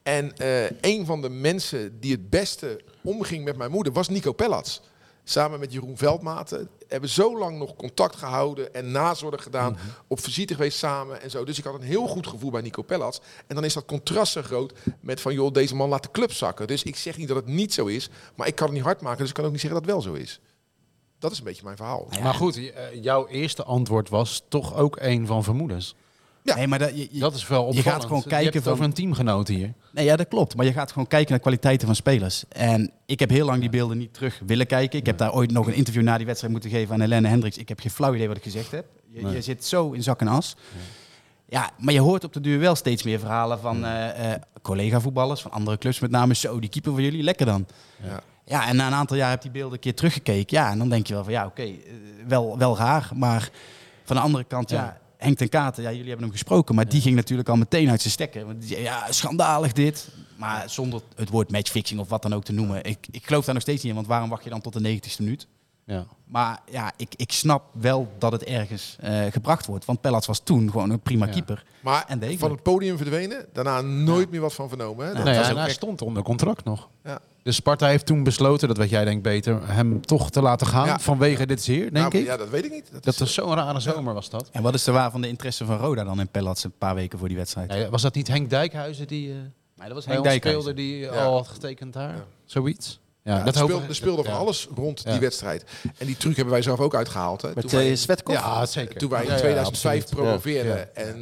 [0.04, 4.32] En eh, een van de mensen die het beste omging met mijn moeder was Nico
[4.32, 4.82] Pellats.
[5.24, 9.72] Samen met Jeroen Veldmaten hebben zo lang nog contact gehouden en nazorg gedaan.
[9.72, 9.82] Mhm.
[10.08, 11.46] Op visite geweest samen en zo.
[11.46, 13.22] Dus ik had een heel goed gevoel bij Nico Pellats.
[13.48, 16.32] En dan is dat contrast zo groot met van joh, deze man laat de club
[16.32, 16.68] zakken.
[16.68, 19.02] Dus ik zeg niet dat het niet zo is, maar ik kan het niet hard
[19.02, 19.20] maken.
[19.20, 20.40] Dus ik kan ook niet zeggen dat het wel zo is.
[21.20, 22.08] Dat is een beetje mijn verhaal.
[22.22, 25.96] Maar goed, eh, jouw eerste antwoord was toch ook een van vermoedens.
[26.44, 26.56] Ja.
[26.56, 27.88] Nee, maar dat, je, je- Dat is wel je opvallend.
[27.94, 29.74] gaat gewoon Je kijken hebt het van- over een teamgenoot hier.
[29.92, 30.56] Nee, ja, dat klopt.
[30.56, 32.44] Maar je gaat gewoon kijken naar kwaliteiten van spelers.
[32.50, 35.00] En ik heb heel lang die beelden niet terug willen kijken.
[35.00, 37.58] Ik heb daar ooit nog een interview na die wedstrijd moeten geven aan Helene Hendricks.
[37.58, 38.86] Ik heb geen flauw idee wat ik gezegd heb.
[39.10, 40.56] Je, je zit zo in zak en as.
[41.50, 45.42] Ja, maar je hoort op de duur wel steeds meer verhalen van eh, eh, collega-voetballers,
[45.42, 46.36] van andere clubs met name.
[46.36, 47.66] Zo, die keeper van jullie, lekker dan.
[48.04, 48.20] Ja.
[48.46, 50.58] Ja, en na een aantal jaar heb je die beelden een keer teruggekeken.
[50.58, 51.72] Ja, en dan denk je wel van ja, oké, eh,
[52.28, 53.10] wel, wel raar.
[53.16, 53.50] Maar
[54.04, 56.76] van de andere kant, ja, Henk ten Katen, ja, jullie hebben hem gesproken.
[56.76, 58.46] Maar die ging natuurlijk al meteen uit zijn stekken.
[58.46, 60.08] Want die zei, ja, schandalig dit.
[60.38, 62.84] Maar zonder het woord matchfixing of wat dan ook te noemen.
[62.84, 65.00] Ik, ik geloof daar nog steeds niet in, want waarom wacht je dan tot de
[65.00, 65.48] 90ste minuut?
[65.86, 66.06] Ja.
[66.26, 69.86] Maar ja, ik, ik snap wel dat het ergens eh, gebracht wordt.
[69.86, 71.32] Want Pellats was toen gewoon een prima Ja.
[71.32, 71.64] keeper.
[71.82, 75.06] Maar En van het podium verdwenen, daarna nooit meer wat van vernomen.
[75.08, 75.14] Hè?
[75.14, 76.90] Dat ja, was en ook hij echt- stond onder contract nog.
[77.04, 77.20] Ja.
[77.44, 80.68] Dus Sparta heeft toen besloten, dat weet jij denk ik beter, hem toch te laten
[80.68, 81.00] gaan Ja.
[81.00, 82.26] vanwege dit zeer, denk Nou, ik.
[82.26, 82.90] Ja, dat weet ik niet.
[82.92, 84.50] Dat, Dat is, was zo'n rare zomer was dat.
[84.52, 86.96] En wat is de waar van de interesse van Roda dan in Pellats een paar
[86.96, 87.70] weken voor die wedstrijd?
[87.70, 89.36] Nee, was dat niet Henk Dijkhuizen die eh
[89.76, 91.10] Nee, dat was bij ons speelde, die Ja.
[91.24, 92.16] al had getekend daar?
[92.16, 92.24] Ja.
[92.46, 93.00] Zoiets?
[93.26, 94.40] Ja, ja, dat er speelde, er speelde van ja.
[94.40, 95.12] alles rond Ja.
[95.12, 95.64] die wedstrijd.
[95.98, 97.42] En die truc hebben wij zelf ook uitgehaald.
[97.42, 97.48] Hè?
[97.56, 98.36] Met Toen wij- uh, Svetkov.
[98.36, 98.98] Ja, zeker.
[98.98, 100.24] Toen wij in Ja, ja, 2005 absoluut.
[100.24, 100.86] promoveerden Ja.
[100.94, 101.22] en eh,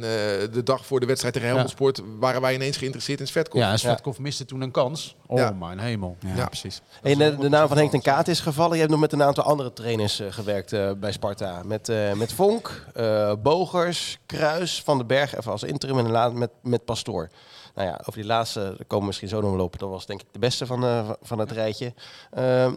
[0.52, 3.60] de dag voor de wedstrijd tegen Helmond Sport waren wij ineens geïnteresseerd in Svetkov.
[3.60, 5.16] Ja, en Svetkov miste toen een kans.
[5.26, 5.50] Oh, Ja.
[5.50, 6.16] mijn hemel.
[6.20, 6.46] Ja, Ja.
[6.46, 6.80] precies.
[7.02, 8.72] En de, de naam van Henk ten Kaat is gevallen.
[8.72, 11.62] Je hebt nog met een aantal andere trainers eh, gewerkt eh, bij Sparta.
[11.64, 16.28] Met, eh, met Vonk, eh, Bogers, Kruis, Van den Berg, even als interim en la-
[16.30, 17.28] met, met Pastoor.
[17.74, 19.78] Nou ja, over die laatste daar komen we misschien zo nog op.
[19.78, 21.94] Dat was denk ik de beste van, eh, van- het rijtje.
[22.30, 22.74] Ehm,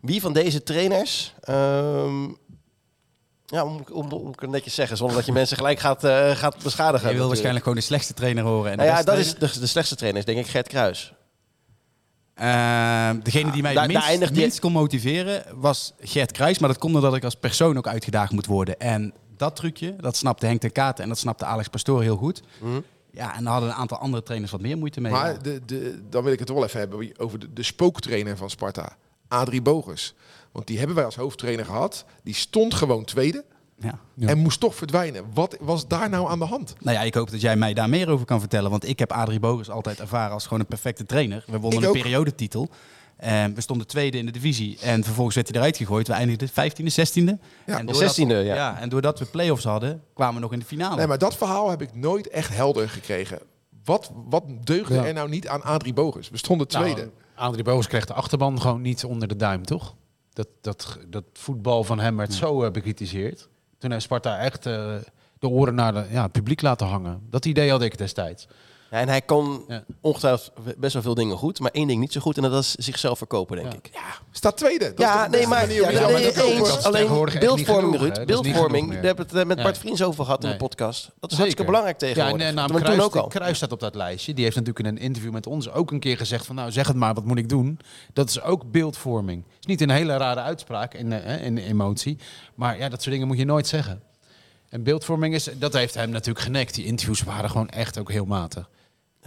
[0.00, 1.34] wie van deze trainers...
[1.40, 2.22] ehm,
[3.46, 6.62] ja, hoe moet ik het netjes zeggen, zonder dat je mensen gelijk gaat, eh, gaat
[6.62, 7.08] beschadigen.
[7.08, 7.28] Je wil natuurlijk.
[7.28, 8.70] waarschijnlijk gewoon de slechtste trainer horen.
[8.70, 11.12] En de Nou ja, dat is de, de slechtste trainer, is denk ik Gert Kruis.
[12.34, 16.58] Ehm, degene die mij het minst, eindigt die- minst kon motiveren was Gert Kruis.
[16.58, 18.78] Maar dat komt omdat ik als persoon ook uitgedaagd moet worden.
[18.80, 22.42] En dat trucje, dat snapte Henk ten Katen en dat snapte Alex Pastoor heel goed.
[22.60, 22.80] Mhm.
[23.18, 25.12] Ja, en daar hadden een aantal andere trainers wat meer moeite mee.
[25.12, 28.50] Maar de, de, dan wil ik het wel even hebben over de, de spooktrainer van
[28.50, 28.96] Sparta,
[29.28, 30.14] Adrie Bogers.
[30.52, 32.04] Want die hebben wij als hoofdtrainer gehad.
[32.22, 33.44] Die stond gewoon tweede
[33.78, 33.98] ja.
[34.14, 34.28] Ja.
[34.28, 35.24] en moest toch verdwijnen.
[35.34, 36.74] Wat was daar nou aan de hand?
[36.80, 38.70] Nou ja, ik hoop dat jij mij daar meer over kan vertellen.
[38.70, 41.44] Want ik heb Adrie Bogers altijd ervaren als gewoon een perfecte trainer.
[41.46, 42.02] We wonnen Ik een ook.
[42.02, 42.68] periodetitel.
[43.18, 44.78] En we stonden tweede in de divisie.
[44.80, 46.06] En vervolgens werd hij eruit gegooid.
[46.06, 47.38] We eindigden 15e, 16e.
[47.66, 48.80] Ja, en de doordat- 16e, ja.
[48.80, 50.96] En doordat we play-offs hadden, kwamen we nog in de finale.
[50.96, 53.38] Nee, maar dat verhaal heb ik nooit echt helder gekregen.
[53.84, 55.04] Wat, wat deugde Ja.
[55.04, 56.28] er nou niet aan Adrie Bogers?
[56.30, 57.00] We stonden tweede.
[57.00, 59.94] Nou, Adrie Boos kreeg de achterban gewoon niet onder de duim, toch?
[60.32, 63.48] Dat, dat, dat voetbal van hem werd zo eh, bekritiseerd.
[63.78, 64.94] Toen heeft Sparta echt eh,
[65.38, 67.20] de oren naar de, ja, het publiek laten hangen.
[67.30, 68.46] Dat idee had ik destijds.
[68.90, 69.84] Ja, en hij kon Ja.
[70.00, 72.74] ongetwijfeld best wel veel dingen goed, maar één ding niet zo goed en dat is
[72.74, 73.78] zichzelf verkopen, denk Ja.
[73.78, 73.90] ik.
[74.30, 74.84] Staat tweede.
[74.94, 76.56] Dat is ja, de nee, maar ja, nee, te verkopen?
[76.56, 76.82] eens.
[76.84, 77.08] Alleen
[77.40, 77.96] beeldvorming.
[78.00, 78.26] Ruud.
[78.26, 79.62] Beeldvorming, daar hebben we het eh, met Ja.
[79.62, 80.58] Bart Vriends over gehad in de Nee.
[80.68, 81.00] podcast.
[81.04, 81.36] Dat is Zeker.
[81.36, 82.46] hartstikke belangrijk Ja, tegenwoordig.
[82.54, 83.26] doen we toen Kruis, ook al.
[83.26, 84.34] Kruis staat op dat lijstje.
[84.34, 86.54] Die heeft natuurlijk in een interview met ons ook een keer gezegd van...
[86.54, 87.78] nou, zeg het maar, wat moet ik doen?
[88.12, 89.44] Dat is ook beeldvorming.
[89.44, 92.18] Het is niet een hele rare uitspraak in, eh, in emotie.
[92.54, 94.02] Maar ja, dat soort dingen moet je nooit zeggen.
[94.68, 95.48] En beeldvorming is...
[95.54, 96.74] Dat heeft hem natuurlijk genekt.
[96.74, 98.68] Die interviews waren gewoon echt ook heel matig.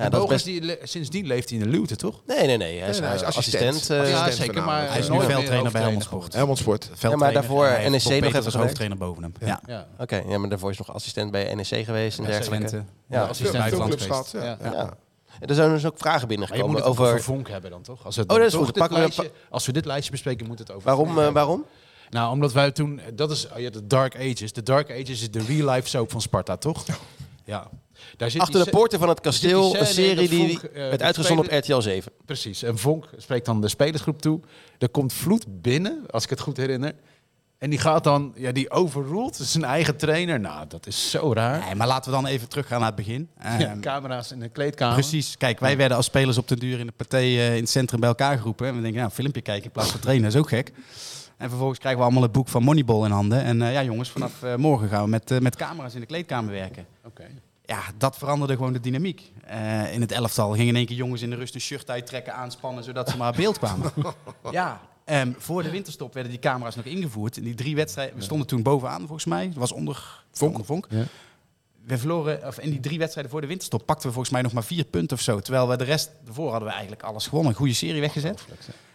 [0.01, 0.45] Ja, Ja, dat best...
[0.45, 2.21] die, sindsdien leeft hij in de luwte, toch?
[2.25, 2.79] Nee, nee, nee.
[2.79, 3.69] Hij is, Nee, hij is eh, assistent.
[3.69, 3.99] assistent.
[3.99, 4.63] eh, Assistent ja, zeker.
[4.63, 4.89] Maar.
[4.89, 6.33] Hij is nu veldtrainer bij Helmond Sport.
[6.33, 6.89] Helmond Sport.
[6.93, 7.41] Veldtrainer.
[7.41, 9.33] daarvoor En hij heeft NEC nog even als hoofdtrainer boven hem.
[9.39, 9.61] Ja.
[9.67, 9.87] Ja.
[9.99, 12.75] Oké, ja, maar daarvoor is nog assistent bij NEC geweest en Ja, dergelijke.
[12.75, 12.83] Ja.
[13.09, 14.29] Ja, assistent clubs gehad.
[14.33, 14.43] Ja.
[14.43, 14.57] Ja.
[14.71, 14.93] Ja.
[15.39, 17.21] Er zijn dus ook vragen Maar je binnengekomen moet het over...
[17.21, 18.05] Vonk hebben dan, toch?
[18.05, 18.71] Als, het Oh, dat is goed.
[18.73, 21.07] Pakken we- als we dit lijstje bespreken, moet het over Waarom?
[21.09, 21.33] Eh, hebben.
[21.33, 21.65] waarom?
[22.09, 23.01] Nou, omdat wij toen...
[23.13, 24.53] Dat is oh ja, de Dark Ages.
[24.53, 26.85] De Dark Ages is de real-life soap van Sparta, toch?
[27.45, 27.69] Ja.
[28.17, 30.99] Daar zit Achter de se- poorten van het kasteel, een serie die Vonk, eh, werd
[30.99, 32.11] de uitgezonden op RTL 7.
[32.25, 32.63] Precies.
[32.63, 34.39] En Vonk spreekt dan de spelersgroep toe.
[34.77, 36.93] Er komt Vloed binnen, als ik het goed herinner.
[37.57, 38.33] En die gaat dan...
[38.35, 40.39] Ja, die overruled zijn eigen trainer.
[40.39, 41.65] Nou, dat is zo raar.
[41.65, 43.29] Nee, maar laten we dan even teruggaan naar het begin.
[43.43, 44.93] Ja, Ehm, camera's in de kleedkamer.
[44.99, 45.37] Precies.
[45.37, 47.99] Kijk, wij werden als spelers op de duur in de partij eh, in het centrum
[47.99, 48.67] bij elkaar geroepen.
[48.67, 50.71] En we denken, nou, een filmpje kijken in plaats van trainen, dat is ook gek.
[51.37, 53.43] En vervolgens krijgen we allemaal het boek van Moneyball in handen.
[53.43, 56.85] En eh, ja, jongens, vanaf morgen gaan we met, met camera's in de kleedkamer werken.
[57.05, 57.23] Oké.
[57.71, 59.31] Ja, dat veranderde gewoon de dynamiek.
[59.43, 62.33] Eh, in het elftal gingen in één keer jongens in de rust een shirt uittrekken,
[62.33, 63.91] aanspannen, zodat ze maar beeld kwamen.
[64.51, 67.37] ja, ehm, voor de winterstop werden die camera's nog ingevoerd.
[67.37, 69.47] In die drie wedstrijden, we stonden toen bovenaan volgens mij.
[69.47, 70.51] Dat was onder Vonk.
[70.51, 70.85] Onder Vonk.
[70.89, 71.03] Ja.
[71.85, 74.53] We verloren, of in die drie wedstrijden voor de winterstop pakten we volgens mij nog
[74.53, 75.39] maar vier punten of zo.
[75.39, 77.51] Terwijl we de rest, daarvoor hadden we eigenlijk alles gewonnen.
[77.51, 78.45] Een goede serie weggezet.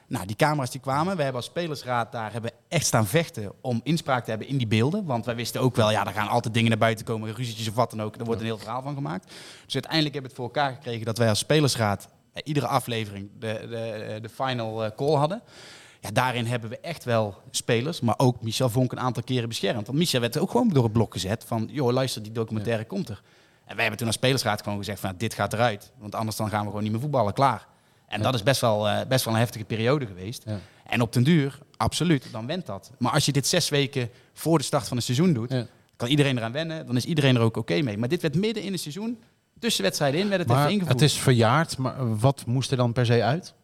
[0.08, 1.16] Nou, die camera's die kwamen.
[1.16, 4.66] We hebben als spelersraad daar hebben echt staan vechten om inspraak te hebben in die
[4.66, 5.04] beelden.
[5.04, 7.74] Want wij wisten ook wel, ja, er gaan altijd dingen naar buiten komen, ruzietjes of
[7.74, 8.16] wat dan ook.
[8.16, 9.24] Er wordt een heel verhaal van gemaakt.
[9.64, 13.30] Dus uiteindelijk hebben we het voor elkaar gekregen dat wij als spelersraad eh, iedere aflevering
[13.38, 15.42] de, de, de final eh, call hadden.
[16.00, 19.86] Ja, daarin hebben we echt wel spelers, maar ook Michel Vonk een aantal keren beschermd.
[19.86, 23.08] Want Michel werd ook gewoon door het blok gezet van, joh, luister, die documentaire komt
[23.08, 23.22] er.
[23.64, 25.92] En wij hebben toen als spelersraad gewoon gezegd van, dit gaat eruit.
[25.98, 27.66] Want anders dan gaan we gewoon niet meer voetballen, klaar.
[28.08, 30.42] En dat is best wel, eh, best wel een heftige periode geweest.
[30.46, 30.58] Ja.
[30.86, 32.90] En op den duur, absoluut, dan went dat.
[32.98, 35.66] Maar als je dit zes weken voor de start van het seizoen doet, Ja.
[35.96, 36.86] kan iedereen eraan wennen.
[36.86, 37.98] Dan is iedereen er ook oké mee.
[37.98, 39.18] Maar dit werd midden in het seizoen,
[39.58, 41.00] tussen wedstrijden in, werd het Maar even ingevoerd.
[41.00, 43.54] het is verjaard, maar wat moest er dan per se uit?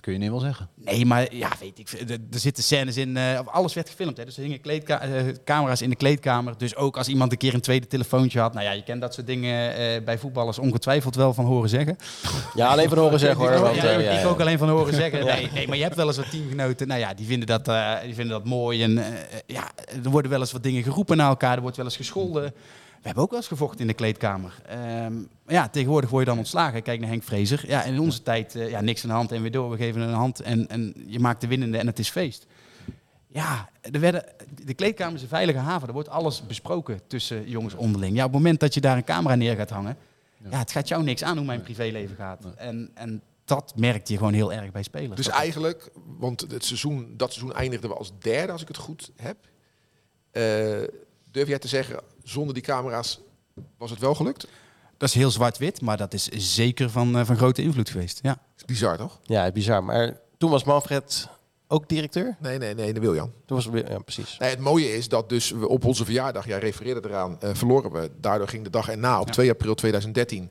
[0.00, 0.68] Dat kun je niet wel zeggen.
[0.84, 1.88] Nee, maar ja, weet ik.
[2.10, 3.16] Er, zitten scènes in.
[3.16, 4.16] eh, of alles werd gefilmd.
[4.16, 4.24] Hè.
[4.24, 6.54] Dus er hingen kleedka- eh, camera's in de kleedkamer.
[6.58, 8.52] Dus ook als iemand een keer een tweede telefoontje had.
[8.52, 11.96] Nou ja, je kent dat soort dingen eh, bij voetballers ongetwijfeld wel van horen zeggen.
[12.54, 13.60] Ja, alleen van horen zeggen hoor.
[13.60, 15.24] Want, ja, ik ook alleen van horen zeggen.
[15.30, 16.88] Nee, nee, maar je hebt wel eens wat teamgenoten.
[16.88, 18.82] Nou ja, die vinden dat, eh, die vinden dat mooi.
[18.82, 19.04] En
[19.46, 19.70] ja,
[20.04, 21.54] er worden wel eens wat dingen geroepen naar elkaar.
[21.56, 22.52] Er wordt wel eens gescholden.
[23.00, 24.62] We hebben ook wel eens gevochten in de kleedkamer.
[25.44, 26.82] Maar ja, tegenwoordig word je dan ontslagen.
[26.82, 27.64] Kijk naar Henk Vrezer.
[27.66, 29.70] Ja, in onze tijd, eh, ja, niks aan de hand en weer door.
[29.70, 32.46] We geven een hand en, en je maakt de winnende en het is feest.
[33.26, 34.24] Ja, er werden,
[34.64, 35.88] de kleedkamer is een veilige haven.
[35.88, 38.16] Er wordt alles besproken tussen jongens onderling.
[38.16, 39.96] Ja, op het moment dat je daar een camera neer gaat hangen...
[40.50, 42.44] Ja, het gaat jou niks aan hoe mijn privéleven gaat.
[42.56, 45.16] En, en dat merkte je gewoon heel erg bij spelers.
[45.16, 49.10] Dus eigenlijk, want het seizoen, dat seizoen eindigden we als derde, als ik het goed
[49.16, 49.36] heb.
[50.30, 50.42] Eh,
[51.30, 53.20] durf jij te zeggen, zonder die camera's
[53.78, 54.46] was het wel gelukt?
[54.96, 58.18] Dat is heel zwart-wit, maar dat is zeker van, eh, van grote invloed geweest.
[58.22, 58.38] Ja.
[58.56, 59.18] is bizar, toch?
[59.22, 59.84] Ja, bizar.
[59.84, 61.28] Maar toen was Manfred
[61.72, 62.36] ook directeur?
[62.40, 63.32] Nee, nee, nee, de Wiljan.
[63.46, 64.36] Toen was ja, precies.
[64.38, 67.92] Nee, het mooie is dat dus we op onze verjaardag, jij refereerde eraan, eh, verloren
[67.92, 68.10] we.
[68.20, 69.32] Daardoor ging de dag erna, op Ja.
[69.32, 70.50] 2 april 2013,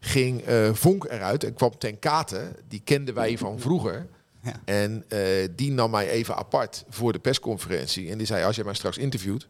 [0.00, 2.52] ging eh, Vonk eruit en kwam ten Kate.
[2.68, 4.06] Die kenden wij van vroeger.
[4.42, 4.60] Ja.
[4.64, 8.10] En eh, die nam mij even apart voor de persconferentie.
[8.10, 9.46] En die zei, als jij mij straks interviewt,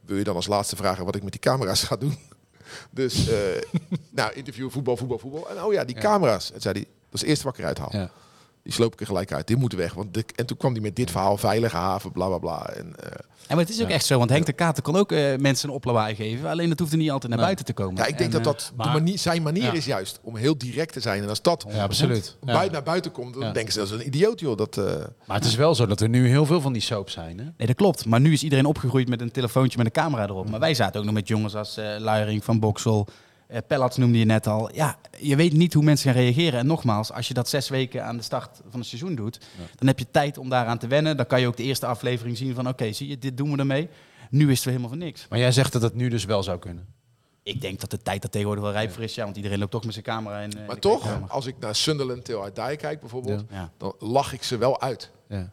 [0.00, 2.18] wil je dan als laatste vragen wat ik met die camera's ga doen?
[2.90, 3.38] Dus, eh,
[4.10, 5.50] nou, interview, voetbal, voetbal, voetbal.
[5.50, 6.52] En oh ja, die camera's.
[6.52, 7.88] En zei hij, dat is het eerste wat ik eruit haal.
[7.92, 8.10] Ja.
[8.68, 9.46] Die sloop ik er gelijk uit.
[9.46, 9.94] Dit moet weg.
[9.94, 12.68] Want de, en toen kwam hij met dit verhaal, veilige haven, bla bla bla.
[12.70, 13.10] En, eh,
[13.46, 15.68] En maar het is ook echt zo, want Henk de Kater kon ook eh, mensen
[15.68, 16.48] een oplawaai geven.
[16.48, 17.46] Alleen dat hoefde niet altijd naar Nee.
[17.54, 17.96] buiten te komen.
[17.96, 19.72] Ja, ik denk En, dat eh, dat maar- de manier, zijn manier Ja.
[19.72, 21.22] is juist om heel direct te zijn.
[21.22, 22.36] En als dat Ja, absoluut.
[22.40, 22.52] Ja.
[22.52, 23.52] buiten naar buiten komt, dan Ja.
[23.52, 24.56] denken ze dat is een idioot, joh.
[24.56, 24.84] Dat, eh,
[25.26, 27.38] Maar het is wel zo dat er nu heel veel van die soaps zijn.
[27.38, 27.44] Hè?
[27.56, 28.04] Nee, dat klopt.
[28.06, 30.50] Maar nu is iedereen opgegroeid met een telefoontje met een camera erop.
[30.50, 33.06] Maar wij zaten ook nog met jongens als eh Luiering van Boksel.
[33.48, 34.74] Eh Pellats noemde je net al.
[34.74, 36.58] Ja, je weet niet hoe mensen gaan reageren.
[36.58, 39.40] En nogmaals, als je dat zes weken aan de start van het seizoen doet,
[39.76, 41.16] dan heb je tijd om daaraan te wennen.
[41.16, 43.58] Dan kan je ook de eerste aflevering zien van, oké, zie je, dit doen we
[43.58, 43.88] ermee.
[44.30, 45.26] Nu is het weer helemaal voor niks.
[45.28, 46.86] Maar jij zegt dat het nu dus wel zou kunnen.
[47.42, 49.14] Ik denk dat de tijd er tegenwoordig wel rijp voor is.
[49.14, 50.40] Ja, want iedereen loopt toch met zijn camera.
[50.40, 53.72] In, eh, in maar toch, als ik naar Sunderland Till I Die kijk bijvoorbeeld, Ja.
[53.76, 55.10] dan lach ik ze wel uit.
[55.28, 55.52] Ja.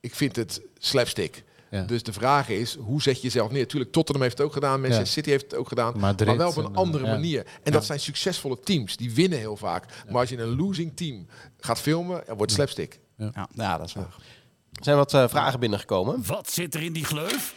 [0.00, 1.44] Ik vind het slapstick.
[1.70, 1.82] Ja.
[1.82, 3.68] Dus de vraag is, hoe zet je jezelf neer?
[3.68, 5.10] Tuurlijk, Tottenham heeft het ook gedaan, Manchester Ja.
[5.12, 5.98] City heeft het ook gedaan.
[5.98, 7.46] Madrid maar wel op een en, andere manier.
[7.62, 9.84] En dat zijn succesvolle teams, die winnen heel vaak.
[10.08, 11.26] Maar als je een losing team
[11.58, 13.00] gaat filmen, dan wordt het slapstick.
[13.16, 14.16] Ja, ja, dat is waar.
[14.72, 16.26] Er zijn wat eh, vragen binnengekomen.
[16.26, 17.54] Wat zit er in die gleuf?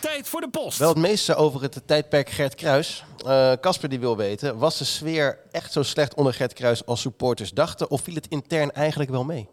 [0.00, 0.78] Tijd voor de post.
[0.78, 3.04] Wel het meeste over het tijdperk Gert Kruis.
[3.26, 7.00] Eh, Casper die wil weten, was de sfeer echt zo slecht onder Gert Kruis als
[7.00, 7.90] supporters dachten?
[7.90, 9.48] Of viel het intern eigenlijk wel mee?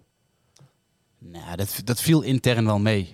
[1.19, 3.13] Nou, dat, dat viel intern wel mee.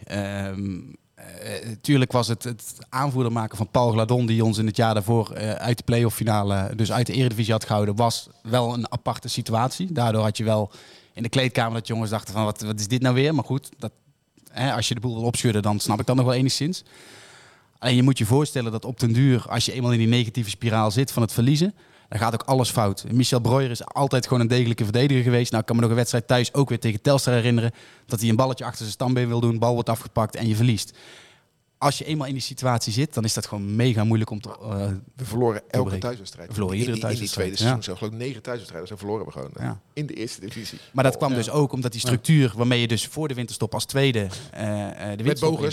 [1.43, 4.93] Eh, tuurlijk was het het aanvoerder maken van Paul Gladon, die ons in het jaar
[4.93, 8.91] daarvoor eh, uit de play-off finale, dus uit de Eredivisie had gehouden, was wel een
[8.91, 9.91] aparte situatie.
[9.91, 10.71] Daardoor had je wel
[11.13, 13.35] in de kleedkamer dat jongens dachten van wat, wat is dit nou weer?
[13.35, 13.91] Maar goed, dat,
[14.51, 16.83] hè, als je de boel wil opschudden, dan snap ik dat nog wel enigszins.
[17.77, 20.49] Alleen je moet je voorstellen dat op den duur, als je eenmaal in die negatieve
[20.49, 21.73] spiraal zit van het verliezen,
[22.13, 23.03] dan gaat ook alles fout.
[23.11, 25.49] Michel Breuer is altijd gewoon een degelijke verdediger geweest.
[25.49, 27.71] Nou, ik kan me nog een wedstrijd thuis ook weer tegen Telstar herinneren.
[28.05, 30.97] Dat hij een balletje achter zijn stambeen wil doen, bal wordt afgepakt en je verliest.
[31.77, 34.49] Als je eenmaal in die situatie zit, dan is dat gewoon mega moeilijk om te...
[34.49, 36.47] eh, We verloren elke thuiswedstrijd.
[36.47, 37.81] We verloren iedere in, in die thuiswedstrijd, tweede ja.
[37.81, 39.51] seizoen, geloof ik negen thuiswedstrijden, dan verloren we gewoon.
[39.59, 39.79] Ja.
[39.93, 40.79] In de eerste divisie.
[40.91, 43.85] maar dat kwam dus ook omdat die structuur waarmee je dus voor de winterstop als
[43.85, 45.69] tweede eh, de winterstop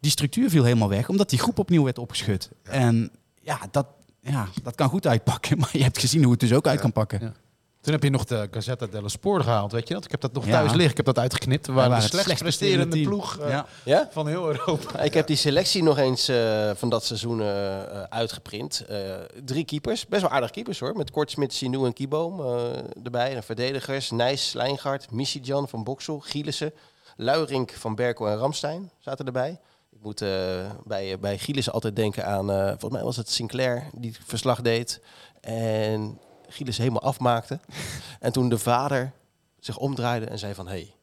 [0.00, 2.50] die structuur viel helemaal weg, omdat die groep opnieuw werd opgeschud.
[2.62, 3.10] En
[3.40, 3.86] ja dat,
[4.24, 6.92] ja, dat kan goed uitpakken, maar je hebt gezien hoe het dus ook uit kan
[6.92, 7.20] pakken.
[7.20, 7.32] Ja.
[7.80, 10.04] Toen heb je nog de Gazzetta dello Sport gehaald, weet je dat?
[10.04, 10.50] Ik heb dat nog Ja.
[10.52, 10.90] thuis liggen.
[10.90, 11.66] Ik heb dat uitgeknipt.
[11.66, 13.66] We waren, waren de slechtst slechtst presterende ploeg eh, Ja.
[13.84, 14.08] Ja?
[14.12, 14.98] van heel Europa.
[15.08, 18.80] Ik heb die selectie nog eens eh, van dat seizoen eh, uitgeprint.
[18.88, 18.98] Eh,
[19.44, 20.96] drie keepers, best wel aardig keepers hoor.
[20.96, 22.56] Met Kortsmit, Sinou en Kieboom eh,
[23.04, 23.36] erbij.
[23.36, 26.72] En verdedigers, Nijs, Lijngaard, Missijan van Boksel, Gielissen,
[27.16, 29.60] Luirink van Berkel en Ramstein zaten erbij.
[30.04, 34.10] Moet eh, bij, bij Gielissen altijd denken aan, eh, volgens mij was het Sinclair die
[34.10, 35.00] het verslag deed.
[35.40, 37.60] En Gielissen helemaal afmaakte.
[38.20, 39.12] en toen de vader
[39.58, 40.66] zich omdraaide en zei van...
[40.66, 40.94] Hé, hey,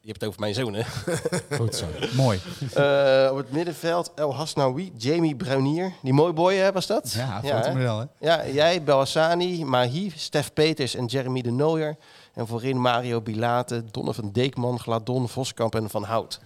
[0.00, 0.82] je hebt het over mijn zoon hè?
[1.56, 1.86] Goed zo.
[2.22, 2.40] Mooi.
[2.74, 5.92] Eh, op het middenveld El Hasnaoui, Jamie Brunier.
[6.02, 7.12] Die mooi boy hè, was dat?
[7.12, 7.62] Ja, ja, hè?
[7.62, 8.04] fotomodel hè?
[8.18, 11.96] ja, jij, Belhassani, Mahi, Stef Peters en Jeremy de Nooier.
[12.34, 16.40] En voorin Mario Bilate, Donovan Deekman, Gladon, Voskamp en Van Hout.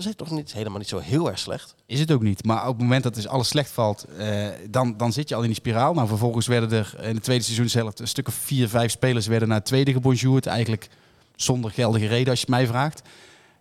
[0.00, 1.74] Dat is toch niet, helemaal niet zo heel erg slecht.
[1.86, 2.44] Is het ook niet.
[2.44, 5.40] Maar op het moment dat dus alles slecht valt, eh, dan, dan zit je al
[5.40, 5.94] in die spiraal.
[5.94, 9.26] Nou, vervolgens werden er in het tweede seizoen zelf een stuk of vier, vijf spelers
[9.26, 10.46] werden naar het tweede gebonjourd.
[10.46, 10.88] Eigenlijk
[11.36, 13.02] zonder geldige reden, als je het mij vraagt.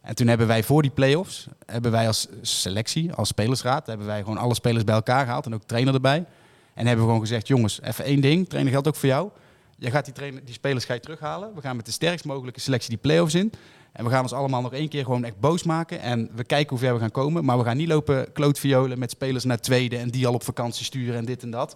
[0.01, 4.19] En toen hebben wij voor die play-offs, hebben wij als selectie, als spelersraad, hebben wij
[4.19, 6.25] gewoon alle spelers bij elkaar gehaald en ook trainer erbij.
[6.73, 9.29] En hebben we gewoon gezegd, jongens, even één ding, trainer geldt ook voor jou.
[9.77, 11.55] Je gaat die, trainer, die spelers ga je terughalen.
[11.55, 13.51] We gaan met de sterkst mogelijke selectie die play-offs in.
[13.93, 16.01] En we gaan ons allemaal nog één keer gewoon echt boos maken.
[16.01, 17.45] En we kijken hoe ver we gaan komen.
[17.45, 20.85] Maar we gaan niet lopen klootviolen met spelers naar tweede en die al op vakantie
[20.85, 21.75] sturen en dit en dat.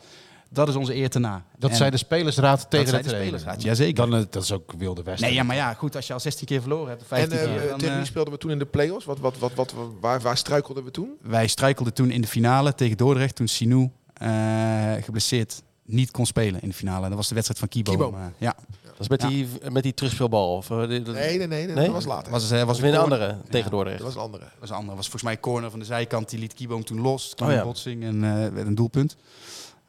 [0.49, 1.45] Dat is onze eer te na.
[1.57, 4.09] Dat En zei de spelersraad tegen zei de de spelersraad, jazeker.
[4.09, 5.27] Dan, eh, dat is ook wilde westen.
[5.27, 7.39] Nee, ja, maar ja, goed, als je al 16 keer verloren hebt, of En 15
[7.39, 7.69] eh, keer.
[7.69, 9.05] dan, tegen wie eh, speelden we toen in de play-offs?
[9.05, 11.17] Wat, wat, wat, wat, waar, waar struikelden we toen?
[11.21, 16.61] wij struikelden toen in de finale tegen Dordrecht, toen Sinou eh, geblesseerd niet kon spelen
[16.61, 17.07] in de finale.
[17.07, 18.11] Dat was de wedstrijd van Kibo.
[18.11, 19.27] Maar, ja, Dat is met, Ja.
[19.27, 20.55] die, met die terugspeelbal.
[20.55, 21.75] Of, eh, Nee, nee, nee, nee, Nee?
[21.75, 22.31] dat was later.
[22.31, 23.97] was, eh, was was een weer een andere tegen Dordrecht.
[23.97, 24.45] dat was een andere.
[24.59, 24.95] was een ander.
[24.95, 26.29] was volgens mij een corner van de zijkant.
[26.29, 27.33] Die liet Kieboom toen los.
[27.35, 27.65] Kwam Oh een ja.
[27.65, 29.15] botsing en eh, werd een doelpunt.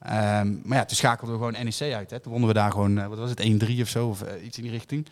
[0.00, 2.10] Ehm, maar ja, toen schakelden we gewoon NEC uit.
[2.10, 2.20] Hè.
[2.20, 4.72] Toen wonnen we daar gewoon, wat was het, 1-3 of zo, of iets in die
[4.72, 5.06] richting.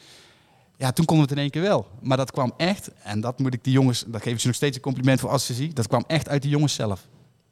[0.76, 1.86] Ja, toen konden we het in één keer wel.
[2.00, 4.57] Maar dat kwam echt, en dat moet ik die jongens, dat geef ik ze nog
[4.57, 5.72] steeds een compliment voor als ze zie.
[5.72, 7.07] Dat kwam echt uit de jongens zelf.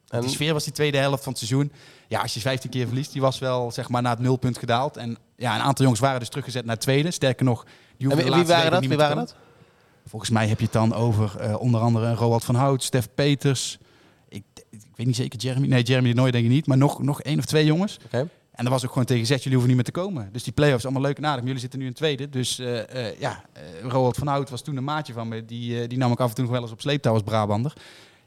[0.09, 1.73] En- die sfeer was die tweede helft van het seizoen.
[2.11, 4.97] Ja, als je 15 keer verliest, die was wel zeg maar naar het nulpunt gedaald.
[4.97, 7.11] En ja, een aantal jongens waren dus teruggezet naar tweede.
[7.11, 8.87] Sterker nog, die En wie, waren dat?
[8.87, 9.35] Wie waren dat?
[10.07, 13.79] Volgens mij heb je het dan over eh, onder andere Roald van Hout, Stef Peters.
[14.29, 15.67] Ik, ik weet niet zeker, Jeremy.
[15.67, 16.67] Nee, Jeremy de Nooy denk ik niet.
[16.67, 17.99] Maar nog, nog één of twee jongens.
[18.05, 18.29] Oké.
[18.53, 20.29] En er was ook gewoon tegen gezegd, jullie hoeven niet meer te komen.
[20.33, 21.39] Dus die play-offs, allemaal leuk en aardig.
[21.39, 22.29] Maar jullie zitten nu in tweede.
[22.29, 23.45] Dus eh, eh, ja,
[23.83, 25.45] Roald van Hout was toen een maatje van me.
[25.45, 27.73] Die, die nam ik af en toe nog wel eens op sleeptouw als Brabander.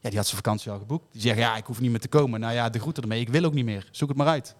[0.03, 1.05] Ja, die had zijn vakantie al geboekt.
[1.11, 2.39] Die zegt, ja, ik hoef niet meer te komen.
[2.39, 3.19] Nou ja, de groeten ermee.
[3.21, 3.87] Ik wil ook niet meer.
[3.91, 4.55] Zoek het maar uit.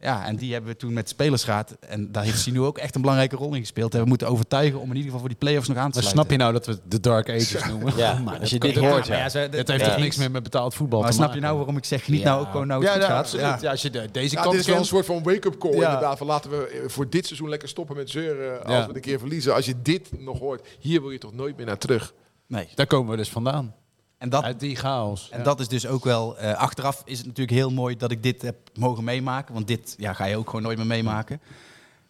[0.00, 1.76] Ja, en die hebben we toen met de spelersraad.
[1.80, 3.84] En daar heeft Sinu ook echt een belangrijke rol in gespeeld.
[3.92, 6.08] Hebben we moeten overtuigen om in ieder geval voor die play-offs nog aan te Maar
[6.10, 6.24] sluiten.
[6.24, 7.96] snap je nou dat we de Dark Ages noemen?
[7.96, 9.22] Ja, Maar als je dat dit hoort, maar ja.
[9.40, 9.88] Het heeft Ja.
[9.88, 11.40] toch niks meer met betaald voetbal Maar te snap maken?
[11.42, 12.24] je nou waarom ik zeg, niet Ja.
[12.28, 13.18] nou ook gewoon nou het Ja, gaat?
[13.18, 13.60] absoluut.
[13.60, 13.70] Ja.
[13.70, 16.18] als je de, deze kant dit is wel een soort van wake-up call inderdaad.
[16.18, 19.18] Van laten we eh, voor dit seizoen lekker stoppen met zeuren als we een keer
[19.18, 19.54] verliezen.
[19.54, 22.14] Als je dit nog hoort, hier wil je toch nooit meer naar terug.
[22.46, 22.68] Nee.
[22.74, 23.74] Daar komen we dus vandaan.
[24.22, 25.30] En dat, Uit die chaos.
[25.30, 28.22] En dat is dus ook wel, eh, achteraf is het natuurlijk heel mooi dat ik
[28.22, 29.54] dit heb mogen meemaken.
[29.54, 31.40] Want dit ja, ga je ook gewoon nooit meer meemaken.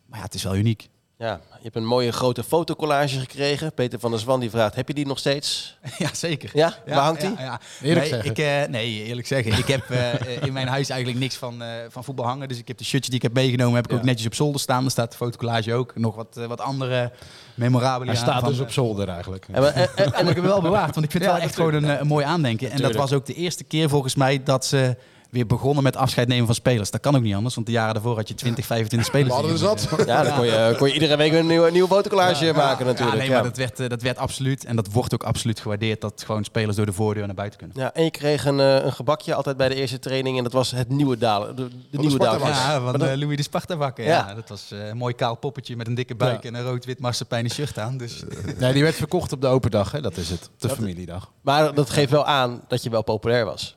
[0.06, 0.88] Maar ja, het is wel uniek.
[1.22, 3.72] Ja, je hebt een mooie grote fotocollage gekregen.
[3.74, 5.76] Peter van der Zwan die vraagt, heb je die nog steeds?
[5.98, 6.50] Ja, zeker.
[6.54, 6.74] Ja?
[6.86, 7.30] Waar hangt die?
[7.30, 7.60] Ja, ja.
[7.82, 8.30] Eerlijk nee, zeggen.
[8.30, 9.52] Ik, eh, nee, eerlijk zeggen.
[9.58, 12.48] Ik heb eh, in mijn huis eigenlijk niks van, eh, van voetbal hangen.
[12.48, 13.96] Dus ik heb de shirtjes die ik heb meegenomen, heb ik Ja.
[13.96, 14.80] ook netjes op zolder staan.
[14.82, 15.92] Daar staat de fotocollage ook.
[15.96, 17.12] Nog wat, wat andere
[17.54, 19.46] memorabele Hij staat dus op zolder eigenlijk.
[19.52, 21.54] En, en, en- En ik heb hem wel bewaard, want ik vind het wel echt
[21.54, 22.70] gewoon een, een mooi aandenken.
[22.70, 24.96] En dat was ook de eerste keer volgens mij dat ze
[25.32, 26.90] weer begonnen met afscheid nemen van spelers.
[26.90, 29.34] Dat kan ook niet anders, want de jaren daarvoor had je 20, 25 We spelers.
[29.34, 29.60] hadden die-
[29.98, 30.06] zat.
[30.06, 33.16] ja, dan kon je, kon je iedere week een nieuwe, nieuwe fotocollage maken natuurlijk.
[33.16, 35.60] Ja, nee, Ja, maar dat werd, eh, dat werd absoluut en dat wordt ook absoluut
[35.60, 37.76] gewaardeerd dat gewoon spelers door de voordeur naar buiten kunnen.
[37.78, 40.52] Ja, en je kreeg een, eh, een gebakje altijd bij de eerste training en dat
[40.52, 41.56] was het nieuwe dalen.
[41.56, 42.46] De, de nieuwe Sparta dalen.
[42.48, 42.56] was.
[42.64, 44.04] Ja, van dat- eh, Louis de Sparta-bakker.
[44.04, 44.26] Ja.
[44.28, 44.34] Ja.
[44.34, 46.48] dat was een mooi kaal poppetje met een dikke buik Ja.
[46.48, 47.96] en een rood-wit marsepeinen shirt aan.
[47.96, 48.22] Dus
[48.58, 50.00] Nee, die werd verkocht op de open dag, hè?
[50.00, 50.50] dat is het.
[50.58, 51.30] De familiedag.
[51.42, 53.76] Maar dat geeft wel aan dat je wel populair was.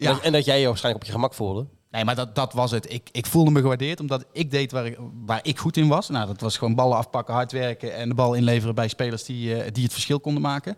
[0.00, 0.12] En Ja.
[0.12, 1.66] dat- En dat jij je waarschijnlijk op je gemak voelde.
[1.90, 2.92] Nee, maar dat, dat was het.
[2.92, 6.08] Ik, ik voelde me gewaardeerd omdat ik deed waar ik, waar ik goed in was.
[6.08, 9.54] Nou, dat was gewoon ballen afpakken, hard werken en de bal inleveren bij spelers die,
[9.62, 10.76] eh, die het verschil konden maken.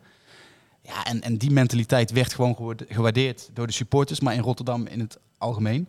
[0.83, 4.87] Ja, en, en die mentaliteit werd gewoon gewaarde- gewaardeerd door de supporters, maar in Rotterdam
[4.87, 5.89] in het algemeen.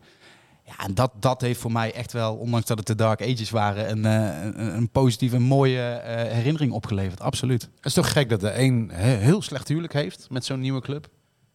[0.65, 3.49] Ja, en dat, dat heeft voor mij echt wel, ondanks dat het de Dark Ages
[3.49, 7.21] waren, een, eh, een, een positieve, mooie eh, herinnering opgeleverd.
[7.21, 7.61] Absoluut.
[7.61, 10.81] Het is toch gek dat de een he- heel slecht huwelijk heeft met zo'n nieuwe
[10.81, 11.07] club.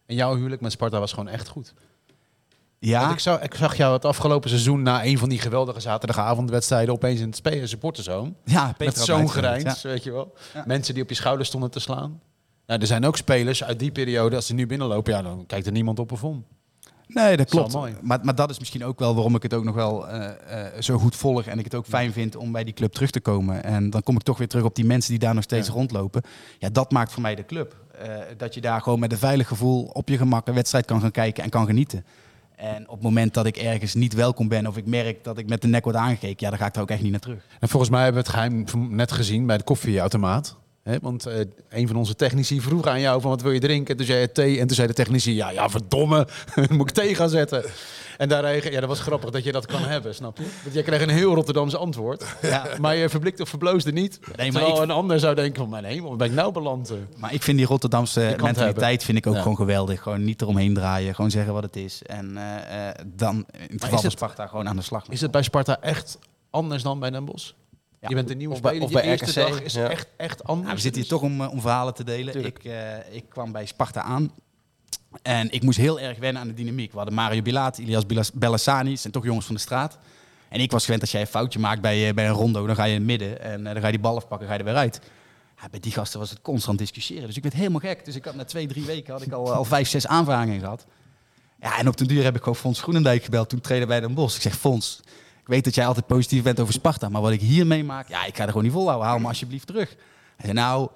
[0.09, 1.73] En jouw huwelijk met Sparta was gewoon echt goed.
[2.79, 5.79] Ja, Want ik, zag, ik zag jou het afgelopen seizoen na een van die geweldige
[5.79, 8.35] zaterdagavondwedstrijden opeens in het spe- supporterzoon.
[8.45, 9.75] ja Met Peter had zo'n ja.
[9.81, 10.33] weet je wel.
[10.53, 10.63] Ja.
[10.67, 12.21] Mensen die op je schouder stonden te slaan.
[12.65, 15.65] Nou, er zijn ook spelers uit die periode, als ze nu binnenlopen, ja, dan kijkt
[15.65, 16.45] er niemand op of om.
[17.13, 17.73] Nee, dat klopt.
[17.73, 17.95] mooi.
[18.01, 20.81] Maar, maar dat is misschien ook wel waarom ik het ook nog wel eh, eh,
[20.81, 21.43] zo goed volg.
[21.45, 23.63] En ik het ook fijn vind om bij die club terug te komen.
[23.63, 25.73] En dan kom ik toch weer terug op die mensen die daar nog steeds Ja.
[25.73, 26.21] rondlopen.
[26.59, 27.75] Ja, dat maakt voor mij de club.
[27.99, 31.01] Eh, dat je daar gewoon met een veilig gevoel op je gemak een wedstrijd kan
[31.01, 32.05] gaan kijken en kan genieten.
[32.55, 35.49] En op het moment dat ik ergens niet welkom ben of ik merk dat ik
[35.49, 37.45] met de nek word aangekeken, ja, dan ga ik er ook echt niet naar terug.
[37.59, 40.57] En volgens mij hebben we het geheim net gezien bij de koffieautomaat.
[41.01, 43.97] Want eh, een van onze technici vroeg aan jou van wat wil je drinken?
[43.97, 46.27] Toen zei je thee en toen zei de technici ja, ja verdomme,
[46.69, 47.63] moet ik thee gaan zetten?
[48.17, 50.43] En daar reageerde, ja dat was grappig dat je dat kan hebben, snap je?
[50.63, 52.25] Want jij kreeg een heel Rotterdamse antwoord.
[52.41, 52.67] Ja.
[52.81, 54.19] Maar je verblikte of verbloosde niet.
[54.35, 56.91] Nee, maar ik- een ander zou denken van mijn hemel, ben ik nou beland?
[57.17, 59.01] Maar ik vind die Rotterdamse mentaliteit hebben.
[59.05, 59.41] vind ik ook Ja.
[59.41, 60.01] gewoon geweldig.
[60.01, 62.01] Gewoon niet eromheen draaien, gewoon zeggen wat het is.
[62.05, 65.05] En eh, eh, dan in het geval van Sparta gewoon aan de slag.
[65.09, 66.17] Is het bij Sparta echt
[66.49, 67.51] anders dan bij Den Bosch?
[68.01, 68.09] Ja.
[68.09, 69.89] Je bent een nieuwe Of bij- speler, of eerste RKC, dag is ja.
[69.89, 70.63] echt, echt anders.
[70.65, 72.33] Nou, we zitten hier Dus- toch om, eh, om verhalen te delen.
[72.33, 72.57] Tuurlijk.
[72.59, 74.31] Ik, eh, ik kwam bij Sparta aan.
[75.21, 76.91] En ik moest heel erg wennen aan de dynamiek.
[76.91, 78.91] We hadden Mario Bilati, Ilias Bellassani.
[78.91, 79.97] Het zijn toch jongens van de straat.
[80.49, 82.75] En ik was gewend als jij een foutje maakt bij, eh, bij een rondo, dan
[82.75, 83.41] ga je in het midden.
[83.41, 84.99] En dan ga je die bal afpakken, ga je er weer uit.
[85.61, 87.27] Ja, bij die gasten was het constant discussiëren.
[87.27, 88.05] Dus ik werd helemaal gek.
[88.05, 90.85] Dus ik had na twee, drie weken had ik al, al vijf, zes aanvragingen gehad.
[91.61, 93.49] Ja, en op den duur heb ik gewoon Fons Groenendijk gebeld.
[93.49, 94.35] Toen trainde bij Den Bosch.
[94.35, 94.99] Ik zeg, Fons,
[95.49, 97.09] weet dat jij altijd positief bent over Sparta.
[97.09, 99.07] Maar wat ik hier meemaak, ja, ik ga er gewoon niet volhouden.
[99.07, 99.89] Haal me alsjeblieft terug.
[100.35, 100.89] Hij zei, nou,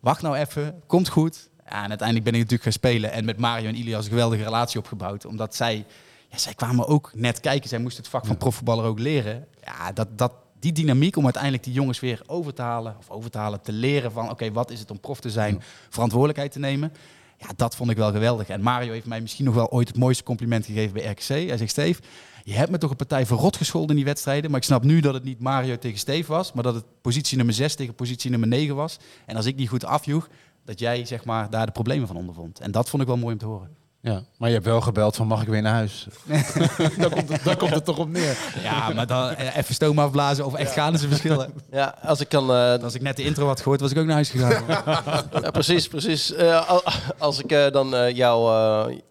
[0.00, 0.82] wacht nou even.
[0.86, 1.48] Komt goed.
[1.64, 3.12] Ja, en uiteindelijk ben ik natuurlijk gaan spelen.
[3.12, 5.26] En met Mario en Ilias een geweldige relatie opgebouwd.
[5.26, 5.86] Omdat zij,
[6.28, 7.68] ja, zij kwamen ook net kijken.
[7.68, 9.46] Zij moesten het vak van profvoetballer ook leren.
[9.64, 12.96] Ja, dat, dat, die dynamiek om uiteindelijk die jongens weer over te halen.
[12.98, 15.62] Of over te halen, te leren van, oké, wat is het om prof te zijn?
[15.88, 16.92] Verantwoordelijkheid te nemen.
[17.36, 18.48] Ja, dat vond ik wel geweldig.
[18.48, 21.48] En Mario heeft mij misschien nog wel ooit het mooiste compliment gegeven bij RKC.
[21.48, 22.00] Hij zegt, Steve,
[22.44, 24.50] je hebt me toch een partij verrot gescholden in die wedstrijden.
[24.50, 26.52] Maar ik snap nu dat het niet Mario tegen Steve was.
[26.52, 28.96] Maar dat het positie nummer 6 tegen positie nummer 9 was.
[29.26, 30.28] En als ik niet goed afjoeg,
[30.64, 32.60] dat jij zeg maar, daar de problemen van ondervond.
[32.60, 33.68] En dat vond ik wel mooi om te horen.
[34.02, 36.06] Ja, maar je hebt wel gebeld van mag ik weer naar huis?
[36.98, 38.36] daar, komt het, daar komt het toch op neer.
[38.62, 41.38] Ja, maar dan eh, even stoom afblazen of echt gaan is een verschil.
[41.40, 41.46] hè.
[41.70, 42.50] Ja, als ik kan...
[42.52, 44.64] eh, Als ik net de intro had gehoord, was ik ook naar huis gegaan.
[45.42, 46.32] Ja, precies, precies.
[46.34, 46.82] Eh, al-
[47.18, 48.52] als ik dan eh, jou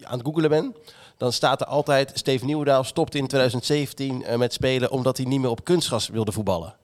[0.04, 0.76] aan het googelen ben,
[1.20, 2.12] dan staat er altijd...
[2.14, 6.32] Steve Nieuwendaal stopte in 2017 eh, met spelen omdat hij niet meer op kunstgras wilde
[6.32, 6.76] voetballen.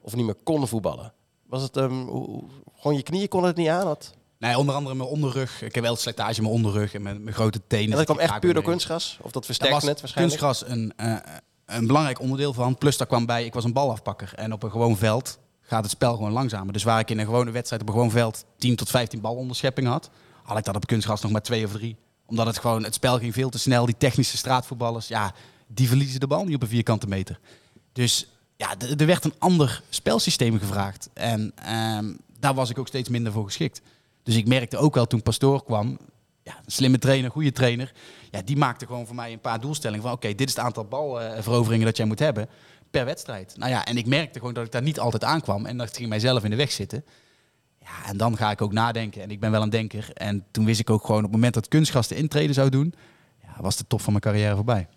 [0.00, 1.12] Of niet meer kon voetballen.
[1.46, 2.44] Was het hoe- hoe-
[2.76, 3.86] gewoon je knieën kon het niet aan?
[3.86, 4.14] Had?
[4.38, 5.62] Nee, onder andere mijn onderrug.
[5.62, 7.90] Ik heb wel slijtage in mijn onderrug en mijn, mijn grote tenen.
[7.90, 9.18] En dat kwam echt puur door kunstgras?
[9.22, 10.38] Of dat versterkt net waarschijnlijk?
[10.40, 11.16] kunstgras een, eh,
[11.66, 12.78] een belangrijk onderdeel van.
[12.78, 14.32] Plus daar kwam bij, ik was een balafpakker.
[14.36, 16.72] En op een gewoon veld gaat het spel gewoon langzamer.
[16.72, 19.90] Dus waar ik in een gewone wedstrijd op een gewoon veld 10 tot 15 balonderscheppingen
[19.90, 20.10] had,
[20.42, 21.96] had ik dat op kunstgras nog maar twee of drie.
[22.26, 23.86] Omdat het gewoon, het spel ging veel te snel.
[23.86, 25.34] Die technische straatvoetballers, ja,
[25.66, 27.38] die verliezen de bal niet op een vierkante meter.
[27.92, 31.08] Dus ja, er werd een ander spelsysteem gevraagd.
[31.12, 33.80] En ehm, daar was ik ook steeds minder voor geschikt.
[34.22, 35.98] Dus ik merkte ook wel toen Pastoor kwam,
[36.42, 37.92] ja, een slimme trainer, goede trainer.
[38.30, 40.84] Ja, die maakte gewoon voor mij een paar doelstellingen van oké, dit is het aantal
[40.84, 42.48] balveroveringen dat jij moet hebben
[42.90, 43.56] per wedstrijd.
[43.56, 46.08] Nou ja, en ik merkte gewoon dat ik daar niet altijd aankwam en dat ging
[46.08, 47.04] mijzelf in de weg zitten.
[47.84, 50.10] Ja, en dan ga ik ook nadenken en ik ben wel een denker.
[50.14, 52.94] En toen wist ik ook gewoon op het moment dat kunstgras de intrede zou doen,
[53.42, 54.88] ja, was de top van mijn carrière voorbij.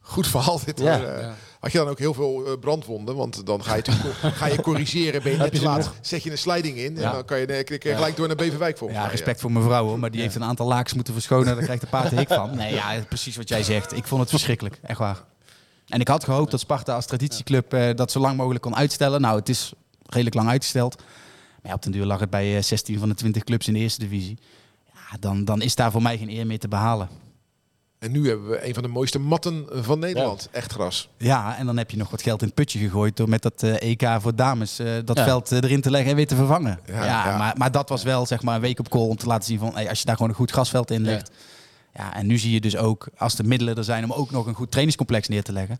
[0.00, 0.78] Goed verhaal dit.
[0.80, 1.00] Ja.
[1.02, 1.28] Eh,
[1.60, 3.16] Had je dan ook heel veel eh, brandwonden?
[3.16, 3.82] Want dan ga je,
[4.40, 5.92] ga je corrigeren, ben je net je te laat.
[6.00, 7.02] Zet je een sliding in Ja.
[7.02, 9.98] en dan kan je, je gelijk door naar Beverwijk volgens Ja, respect voor mevrouw hoor,
[9.98, 11.54] maar die heeft een aantal lakens moeten verschonen.
[11.54, 12.56] Daar krijgt de paard de hik van.
[12.56, 13.92] Nee, ja, precies wat jij zegt.
[13.96, 15.24] Ik vond het verschrikkelijk, echt waar.
[15.88, 19.20] En ik had gehoopt dat Sparta als traditieclub eh, dat zo lang mogelijk kon uitstellen.
[19.20, 19.72] Nou, het is
[20.06, 21.02] redelijk lang uitgesteld.
[21.66, 23.74] Maar ja, op den duur lag het bij eh, 16 van de 20 clubs in
[23.74, 24.38] de eerste divisie.
[24.94, 27.08] Ja, dan, dan is daar voor mij geen eer meer te behalen.
[27.98, 30.48] En nu hebben we een van de mooiste matten van Nederland.
[30.52, 31.08] Echt gras.
[31.18, 33.62] Ja, en dan heb je nog wat geld in het putje gegooid door met dat
[33.62, 35.24] eh, EK voor dames eh, dat Ja.
[35.24, 36.80] veld eh, erin te leggen en weer te vervangen.
[36.86, 37.36] Ja, Ja, ja.
[37.38, 39.58] Maar, maar dat was wel zeg maar een week op call om te laten zien
[39.58, 41.30] van hey, als je daar gewoon een goed grasveld in legt.
[41.94, 42.14] Ja.
[42.14, 44.54] en nu zie je dus ook als de middelen er zijn om ook nog een
[44.54, 45.78] goed trainingscomplex neer te leggen.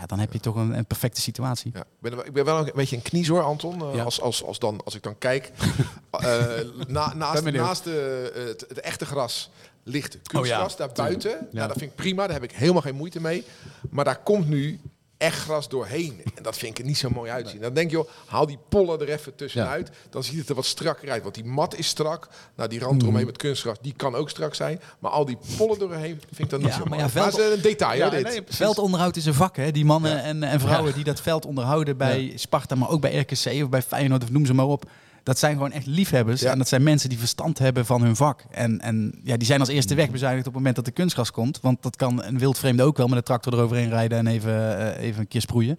[0.00, 1.70] Ja, dan heb je toch een, een perfecte situatie.
[1.74, 1.80] Ja.
[1.80, 3.80] Ik, ben, wel- ik ben wel een beetje een kniezoor, Anton.
[3.82, 4.02] eh, Ja.
[4.02, 5.50] als, als, als, dan, als ik dan kijk,
[6.10, 6.44] eh,
[6.88, 9.50] na, naast, naast de, eh, het, het echte gras
[9.82, 11.30] ligt kunstgras Oh daar buiten.
[11.30, 11.36] Ja.
[11.50, 13.44] Nou, dat vind ik prima, daar heb ik helemaal geen moeite mee.
[13.90, 14.80] Maar daar komt nu
[15.20, 16.20] echt gras doorheen.
[16.34, 17.60] En dat vind ik er niet zo mooi uitzien.
[17.60, 19.90] Dan denk je, joh, haal die pollen er even tussenuit.
[20.10, 21.22] Dan ziet het er wat strakker uit.
[21.22, 22.28] Want die mat is strak.
[22.56, 23.00] Nou, die rand Mm.
[23.00, 24.80] eromheen met kunstgras, die kan ook strak zijn.
[24.98, 27.00] Maar al die pollen doorheen vind ik dan niet Ja, zo maar mooi.
[27.00, 28.22] ja, maar veld- het is een detail, Ja, dit.
[28.24, 28.42] nee.
[28.48, 29.70] Veldonderhoud is een vak, hè?
[29.70, 33.62] Die mannen en, en vrouwen die dat veld onderhouden bij Sparta, maar ook bij RKC
[33.62, 34.84] of bij Feyenoord of noem ze maar op.
[35.22, 36.40] Dat zijn gewoon echt liefhebbers.
[36.40, 36.50] Ja.
[36.50, 38.44] En dat zijn mensen die verstand hebben van hun vak.
[38.50, 41.60] En, en ja, die zijn als eerste wegbezuinigd op het moment dat de kunstgras komt.
[41.60, 45.04] Want dat kan een wildvreemde ook wel met een tractor eroverheen rijden en even, eh,
[45.04, 45.78] even een keer sproeien.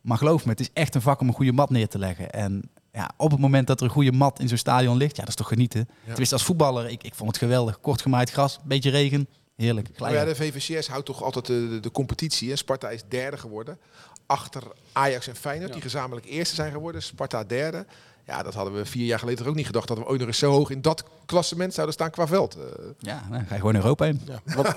[0.00, 2.30] Maar geloof me, het is echt een vak om een goede mat neer te leggen.
[2.30, 5.20] En ja, op het moment dat er een goede mat in zo'n stadion ligt, ja,
[5.20, 5.88] dat is toch genieten.
[6.04, 7.80] Tenminste, als voetballer, ik, ik vond het geweldig.
[7.80, 9.98] Kort gemaaid gras, beetje regen, heerlijk.
[9.98, 12.48] Maar ja, de VVCS houdt toch altijd de, de, de competitie.
[12.48, 12.56] Hè?
[12.56, 13.78] Sparta is derde geworden.
[14.26, 17.02] Achter Ajax en Feyenoord, die gezamenlijk eerste zijn geworden.
[17.02, 17.86] Sparta derde.
[18.30, 19.88] Ja, dat hadden we vier jaar geleden toch ook niet gedacht.
[19.88, 22.56] Dat we ooit nog eens zo hoog in dat klassement zouden staan qua veld.
[22.56, 22.62] Eh,
[22.98, 24.20] Ja, dan ga je gewoon Europa in.
[24.44, 24.74] Wat,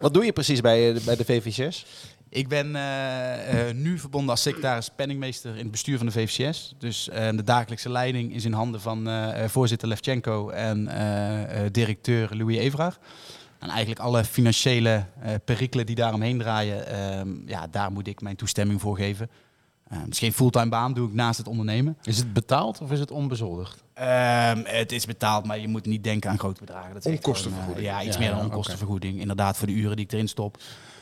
[0.00, 1.86] wat doe je precies bij, eh, bij de VV6?
[2.30, 6.74] Ik ben eh, eh, nu verbonden als secretaris penningmeester in het bestuur van de VVCS.
[6.78, 9.08] Dus eh, de dagelijkse leiding is in handen van
[9.48, 12.98] voorzitter Levchenko en eh, eh, directeur Louis Evraar.
[13.58, 18.36] En eigenlijk alle financiële eh perikelen die daaromheen draaien, ehm, ja, daar moet ik mijn
[18.36, 19.30] toestemming voor geven.
[19.88, 21.96] Eh, het is geen fulltime baan, doe ik naast het ondernemen.
[22.02, 23.84] Is het betaald of is het onbezoldigd?
[23.94, 26.94] Ehm, het is betaald, maar je moet niet denken aan grote bedragen.
[26.94, 27.86] Dat Onkostenvergoeding.
[27.86, 29.20] gewoon, eh, ja, iets Ja, meer dan onkostenvergoeding.
[29.20, 30.56] Inderdaad, voor de uren die ik erin stop.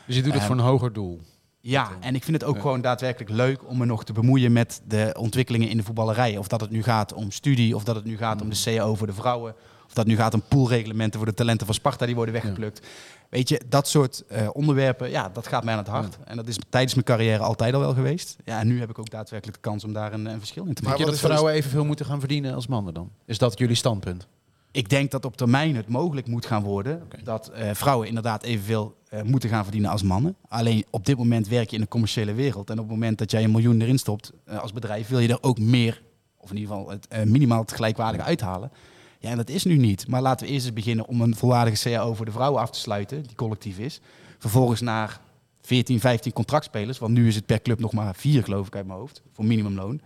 [0.05, 1.19] Dus je doet het Ehm, voor een hoger doel.
[1.59, 4.81] Ja, en ik vind het ook gewoon daadwerkelijk leuk om me nog te bemoeien met
[4.87, 6.37] de ontwikkelingen in de voetballerij.
[6.37, 8.95] Of dat het nu gaat om studie, of dat het nu gaat om de CAO
[8.95, 9.55] voor de vrouwen.
[9.97, 12.87] Dat nu gaat om poolreglementen voor de talenten van Sparta die worden weggeplukt.
[13.29, 16.17] Weet je, dat soort eh, onderwerpen, ja, dat gaat mij aan het hart.
[16.25, 18.35] En dat is tijdens mijn carrière altijd al wel geweest.
[18.45, 20.73] Ja, en nu heb ik ook daadwerkelijk de kans om daar een, een verschil in
[20.73, 21.05] te Maar maken.
[21.05, 23.11] Denk je dat vrouwen evenveel moeten gaan verdienen als mannen dan?
[23.25, 24.27] Is dat jullie standpunt?
[24.71, 28.95] Ik denk dat op termijn het mogelijk moet gaan worden dat eh, vrouwen inderdaad evenveel
[29.09, 30.35] eh, moeten gaan verdienen als mannen.
[30.47, 32.69] Alleen op dit moment werk je in de commerciële wereld.
[32.69, 35.43] En op het moment dat jij een miljoen erin stopt als bedrijf, wil je er
[35.43, 36.01] ook meer,
[36.37, 38.71] of in ieder geval het, minimaal het gelijkwaardige uithalen.
[39.19, 40.07] Ja, en dat is nu niet.
[40.07, 42.79] Maar laten we eerst eens beginnen om een volwaardige CAO voor de vrouwen af te
[42.79, 43.99] sluiten, die collectief is.
[44.37, 45.19] Vervolgens naar
[45.61, 48.87] 14, 15 contractspelers, want nu is het per club nog maar vier, geloof ik, uit
[48.87, 50.01] mijn hoofd, voor minimumloon.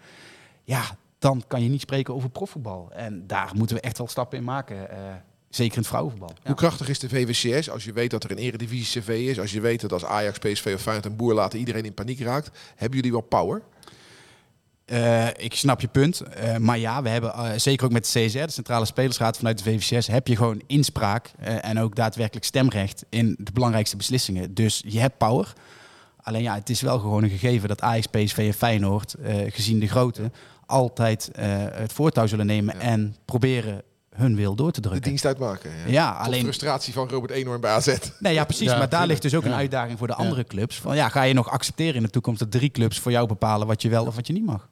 [0.64, 0.84] Ja,
[1.20, 2.92] dan kan je niet spreken over profvoetbal.
[2.92, 4.90] En daar moeten we echt wel stappen in maken.
[4.90, 4.98] eh,
[5.50, 6.32] zeker in het vrouwenvoetbal.
[6.44, 9.40] Hoe krachtig is de VVCS als je weet dat er een eredivisie CV is?
[9.40, 12.20] Als je weet dat als Ajax, PSV of Feyenoord een boer laten iedereen in paniek
[12.20, 12.60] raakt.
[12.76, 13.62] Hebben jullie wel power?
[14.92, 16.20] Eh, ik snap je punt.
[16.22, 19.58] Eh, maar ja, we hebben eh, zeker ook met de CSR, de Centrale Spelersraad vanuit
[19.58, 24.54] de VVCS, heb je gewoon inspraak eh, en ook daadwerkelijk stemrecht in de belangrijkste beslissingen.
[24.54, 25.54] Dus je hebt power.
[26.22, 29.80] Alleen ja, het is wel gewoon een gegeven dat Ajax, PSV en Feyenoord, eh, gezien
[29.80, 30.32] de grootte,
[30.66, 33.82] altijd eh, het voortouw zullen nemen en proberen
[34.16, 35.10] hun wil door te De drukken.
[35.10, 35.72] dienst uitmaken.
[35.86, 35.92] Ja.
[35.92, 37.96] Ja, Tot alleen frustratie van Robert Eenhoorn bij AZ.
[38.20, 38.70] Nee, ja, precies.
[38.70, 40.80] Ja, maar daar ligt dus ook een uitdaging voor de andere clubs.
[40.80, 43.68] Van ja, ga je nog accepteren in de toekomst dat drie clubs voor jou bepalen
[43.68, 44.70] wat je wel of wat je niet mag?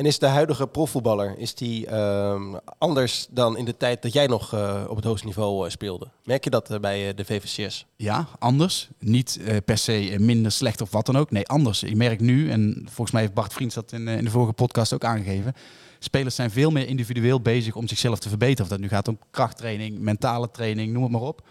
[0.00, 4.26] En is de huidige profvoetballer is die, ehm, anders dan in de tijd dat jij
[4.26, 6.08] nog eh, op het hoogste niveau eh, speelde?
[6.24, 7.86] Merk je dat eh, bij de VVCS?
[7.96, 8.88] Ja, anders.
[8.98, 11.30] Niet per se minder slecht of wat dan ook.
[11.30, 11.82] Nee, anders.
[11.82, 14.92] Ik merk nu, en volgens mij heeft Bart Vriends dat in, in de vorige podcast
[14.92, 15.54] ook aangegeven.
[15.98, 18.64] Spelers zijn veel meer individueel bezig om zichzelf te verbeteren.
[18.64, 21.42] Of dat nu gaat om krachttraining, mentale training, noem het maar op.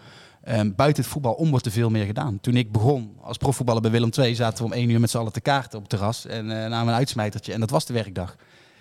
[0.50, 2.40] Ehm, buiten het voetbal om wordt er veel meer gedaan.
[2.40, 5.18] Toen ik begon als profvoetballer bij Willem II, zaten we om één uur met z'n
[5.18, 6.26] allen te kaarten op het terras.
[6.26, 7.52] En eh namen een uitsmijtertje.
[7.52, 8.36] En dat was de werkdag.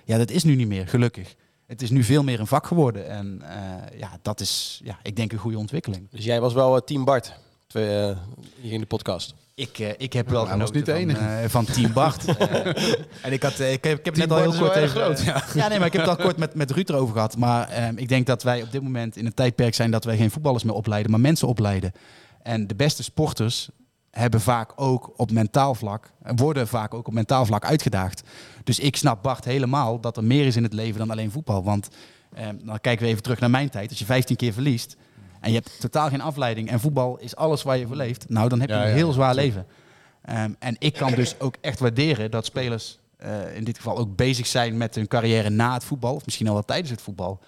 [0.05, 1.36] Ja, dat is nu niet meer, gelukkig.
[1.67, 3.09] Het is nu veel meer een vak geworden.
[3.09, 6.07] En eh, ja, dat is, ja, ik denk, een goede ontwikkeling.
[6.09, 7.34] Dus jij was wel eh, team Bart
[7.67, 8.13] twee,
[8.61, 9.36] hier in de podcast.
[9.60, 11.20] Ik, eh, ik heb wel hij was niet de enige.
[11.20, 12.26] van, eh, van Team Bart.
[13.22, 15.22] En ik, had, eh, ik heb, ik heb net al heel kort even, groot,
[15.53, 15.68] ja.
[15.68, 17.38] nee, maar ik heb het al kort met, met Ruud erover gehad.
[17.38, 20.18] Maar ehm, ik denk dat wij op dit moment in een tijdperk zijn dat wij
[20.18, 21.91] geen voetballers meer opleiden, maar mensen opleiden.
[22.41, 23.70] En de beste sporters
[24.12, 28.24] hebben vaak ook op mentaal vlak, worden vaak ook op mentaal vlak uitgedaagd.
[28.64, 31.64] Dus ik snap Bart helemaal dat er meer is in het leven dan alleen voetbal.
[31.64, 31.89] Want
[32.34, 33.89] eh, dan kijken we even terug naar mijn tijd.
[33.89, 34.97] Als je 15 keer verliest
[35.40, 38.50] en je hebt totaal geen afleiding en voetbal is alles waar je voor leeft, nou
[38.50, 39.66] dan heb je Ja, een ja, heel zwaar leven.
[40.22, 44.16] Ehm, en ik kan dus ook echt waarderen dat spelers eh, in dit geval ook
[44.16, 47.40] bezig zijn met hun carrière na het voetbal, of misschien al wel tijdens het voetbal.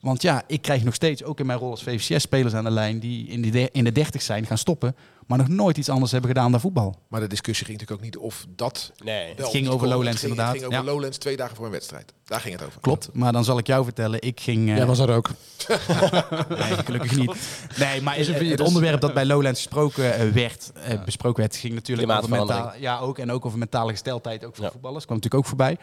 [0.00, 2.98] Want ja, ik krijg nog steeds, ook in mijn rol als VVCS-spelers aan de lijn,
[3.00, 4.96] die in de, de- in de 30 zijn, gaan stoppen,
[5.26, 6.96] maar nog nooit iets anders hebben gedaan dan voetbal.
[7.08, 8.92] Maar de discussie ging natuurlijk ook niet of dat...
[9.04, 9.34] Nee.
[9.36, 9.88] wel ging over.
[9.88, 10.52] Lowlands, het ging, inderdaad.
[10.54, 10.92] Het ging over Ja.
[10.92, 12.12] Lowlands twee dagen voor een wedstrijd.
[12.24, 12.80] Daar ging het over.
[12.80, 14.68] Klopt, maar dan zal ik jou vertellen, ik ging...
[14.68, 15.30] eh, Jij was er ook.
[16.48, 17.34] Nee, gelukkig niet.
[17.78, 21.40] Nee, maar Is het het, het onderwerp dat bij Lowlands gesproken eh, werd, eh, besproken
[21.40, 24.70] werd, ging natuurlijk over mentaal, ja, ook en ook over mentale gesteldheid, ook voor Ja.
[24.70, 25.76] voetballers, kwam natuurlijk ook voorbij.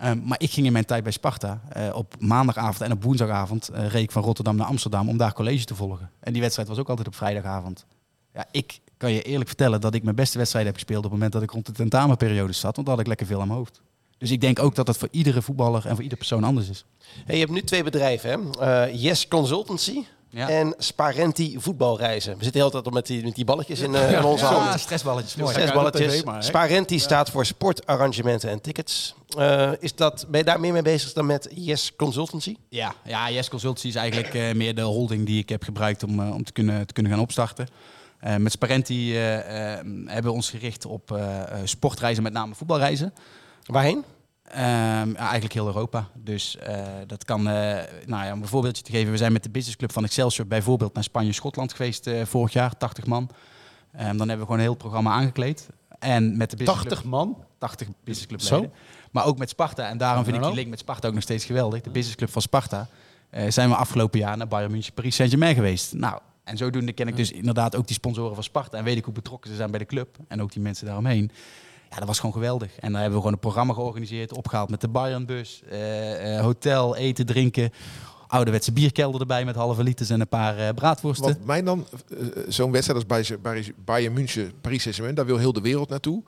[0.00, 3.68] Ehm, maar ik ging in mijn tijd bij Sparta eh, op maandagavond en op woensdagavond
[3.68, 6.10] eh, reed ik van Rotterdam naar Amsterdam om daar college te volgen.
[6.20, 7.86] En die wedstrijd was ook altijd op vrijdagavond.
[8.34, 11.12] Ja, ik kan je eerlijk vertellen dat ik mijn beste wedstrijd heb gespeeld op het
[11.12, 13.58] moment dat ik rond de tentamenperiode zat, want dan had ik lekker veel aan mijn
[13.58, 13.80] hoofd.
[14.18, 16.84] Dus ik denk ook dat dat voor iedere voetballer en voor iedere persoon anders is.
[17.26, 18.86] Je hebt nu twee bedrijven, hè?
[18.86, 20.48] Eh, yes Consultancy Ja.
[20.48, 22.36] en Sparenti Voetbalreizen.
[22.38, 24.52] We zitten de hele tijd met die, met die balletjes in, eh, in onze Ja,
[24.52, 24.80] hand.
[24.80, 25.34] stressballetjes.
[25.34, 25.46] Mooi.
[25.54, 26.14] Zes Kijk uit op balletjes.
[26.18, 26.42] tv maar, hè?
[26.42, 29.14] Sparenti staat voor sportarrangementen en tickets.
[29.38, 32.56] Eh, is dat, ben je daar meer mee bezig dan met Yes Consultancy?
[32.68, 36.30] Ja, ja Yes Consultancy is eigenlijk eh, meer de holding die ik heb gebruikt om,
[36.32, 37.66] om te, kunnen, te kunnen gaan opstarten.
[38.20, 41.18] Eh, met Sparenti eh, eh, hebben we ons gericht op
[41.64, 43.14] sportreizen, met name voetbalreizen.
[43.64, 44.04] Waarheen?
[44.50, 46.08] Ehm, eigenlijk heel Europa.
[46.14, 47.54] Dus eh, dat kan, eh,
[48.06, 49.10] nou ja, om een voorbeeldje te geven.
[49.10, 53.06] We zijn met de businessclub van Excelsior bijvoorbeeld naar Spanje-Schotland geweest eh, vorig jaar, 80
[53.06, 53.30] man.
[53.92, 55.68] Ehm, dan hebben we gewoon een heel programma aangekleed.
[55.98, 57.44] En met de businessclub 80 man?
[57.58, 58.70] 80 businessclub Zo.
[59.10, 59.88] Maar ook met Sparta.
[59.88, 60.54] En daarom vind ik die Nou.
[60.54, 61.80] link met Sparta ook nog steeds geweldig.
[61.80, 62.88] De businessclub van Sparta.
[63.48, 65.92] zijn we afgelopen jaar naar Bayern München, Paris Saint-Germain geweest.
[65.92, 68.78] Nou, en zodoende ken ik dus inderdaad ook die sponsoren van Sparta.
[68.78, 70.16] En weet ik hoe betrokken ze zijn bij de club.
[70.28, 71.30] En ook die mensen daaromheen.
[71.90, 72.70] Ja, dat was gewoon geweldig.
[72.78, 74.32] En daar hebben we gewoon een programma georganiseerd.
[74.32, 75.62] Opgehaald met de Bayernbus.
[75.70, 77.70] eh, hotel, eten, drinken.
[78.26, 81.26] Ouderwetse bierkelder erbij met halve liters en een paar eh, braadworsten.
[81.26, 81.86] Wat mij dan,
[82.48, 86.22] zo'n wedstrijd als bij Bayern- Bayern München, Paris Saint-Germain, daar wil heel de wereld naartoe.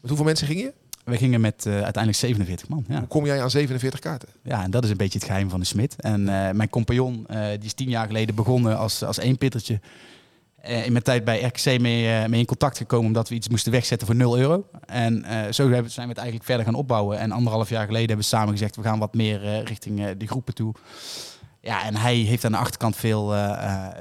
[0.00, 0.72] Met hoeveel mensen ging je?
[1.04, 2.84] We gingen met uiteindelijk 47 man.
[2.88, 2.98] Ja.
[2.98, 4.28] Hoe kom jij aan 47 kaarten?
[4.42, 5.96] Ja, en dat is een beetje het geheim van de Smit.
[6.00, 6.24] En
[6.56, 9.80] mijn compagnon, die is tien jaar geleden begonnen als, als eenpittertje.
[10.60, 13.48] Eh, in mijn tijd bij RKC mee, eh, mee in contact gekomen omdat we iets
[13.48, 14.66] moesten wegzetten voor 0 euro.
[14.86, 17.18] En eh, zo zijn we het eigenlijk verder gaan opbouwen.
[17.18, 20.54] En anderhalf jaar geleden hebben we samen gezegd, we gaan wat meer richting de groepen
[20.54, 20.74] toe.
[21.60, 23.34] Ja, en hij heeft aan de achterkant veel,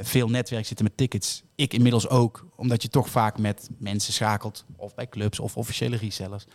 [0.01, 1.43] veel netwerk zitten met tickets.
[1.55, 4.65] Ik inmiddels ook, omdat je toch vaak met mensen schakelt.
[4.75, 6.45] Of bij clubs of officiële resellers.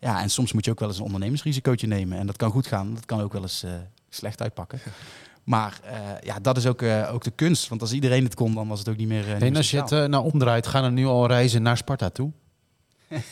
[0.00, 2.18] Ja, en soms moet je ook wel eens een ondernemersrisicootje nemen.
[2.18, 3.64] En dat kan goed gaan, dat kan ook wel eens
[4.08, 4.80] slecht uitpakken.
[5.44, 7.68] Maar eh, ja, dat is ook, eh, ook de kunst.
[7.68, 9.26] Want als iedereen het kon, dan was het ook niet meer.
[9.26, 11.76] eh, niet En als je het eh, nou omdraait, gaan er nu al reizen naar
[11.76, 12.30] Sparta toe?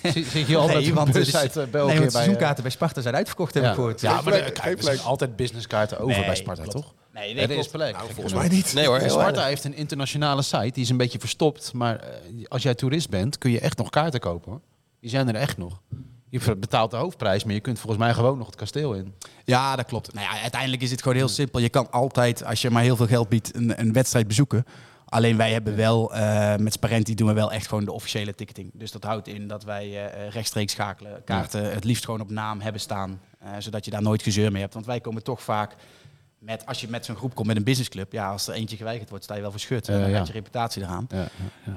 [0.02, 2.06] Zit, zit je al Nee, want bus uit uh, nee, België want bij...
[2.06, 3.68] eh, seizoenkaarten bij Sparta zijn uitverkocht, heb ja.
[3.68, 4.00] ik gehoord.
[4.00, 6.76] Ja, maar er, er zijn altijd businesskaarten over Nee, bij Sparta, klopt.
[6.76, 6.94] toch?
[7.12, 7.92] Nee, er is plek.
[7.96, 8.74] Nou, volgens mij niet.
[8.74, 9.00] Nee hoor.
[9.00, 11.72] Sparta heeft een internationale site, die is een beetje verstopt.
[11.72, 12.08] Maar eh,
[12.48, 14.50] als jij toerist bent, kun je echt nog kaarten kopen.
[14.50, 14.60] Hoor.
[15.00, 15.80] Die zijn er echt nog.
[16.30, 19.14] Je betaalt de hoofdprijs, maar je kunt volgens mij gewoon nog het kasteel in.
[19.44, 20.14] Ja, dat klopt.
[20.14, 21.60] Nou ja, uiteindelijk is het gewoon heel simpel.
[21.60, 24.64] Je kan altijd, als je maar heel veel geld biedt, een, een wedstrijd bezoeken.
[25.04, 28.70] Alleen wij hebben wel, eh, met Sparenti doen we wel echt gewoon de officiële ticketing.
[28.74, 31.24] Dus dat houdt in dat wij eh, rechtstreeks schakelen.
[31.24, 33.20] Kaarten het liefst gewoon op naam hebben staan.
[33.38, 34.74] eh, zodat je daar nooit gezeur mee hebt.
[34.74, 35.74] Want wij komen toch vaak
[36.40, 38.12] met, als je met zo'n groep komt met een businessclub.
[38.12, 39.88] Ja, als er eentje geweigerd wordt, sta je wel voor schut.
[39.88, 40.16] En Eh, dan ja.
[40.16, 41.06] gaat je reputatie eraan.
[41.10, 41.28] Ja,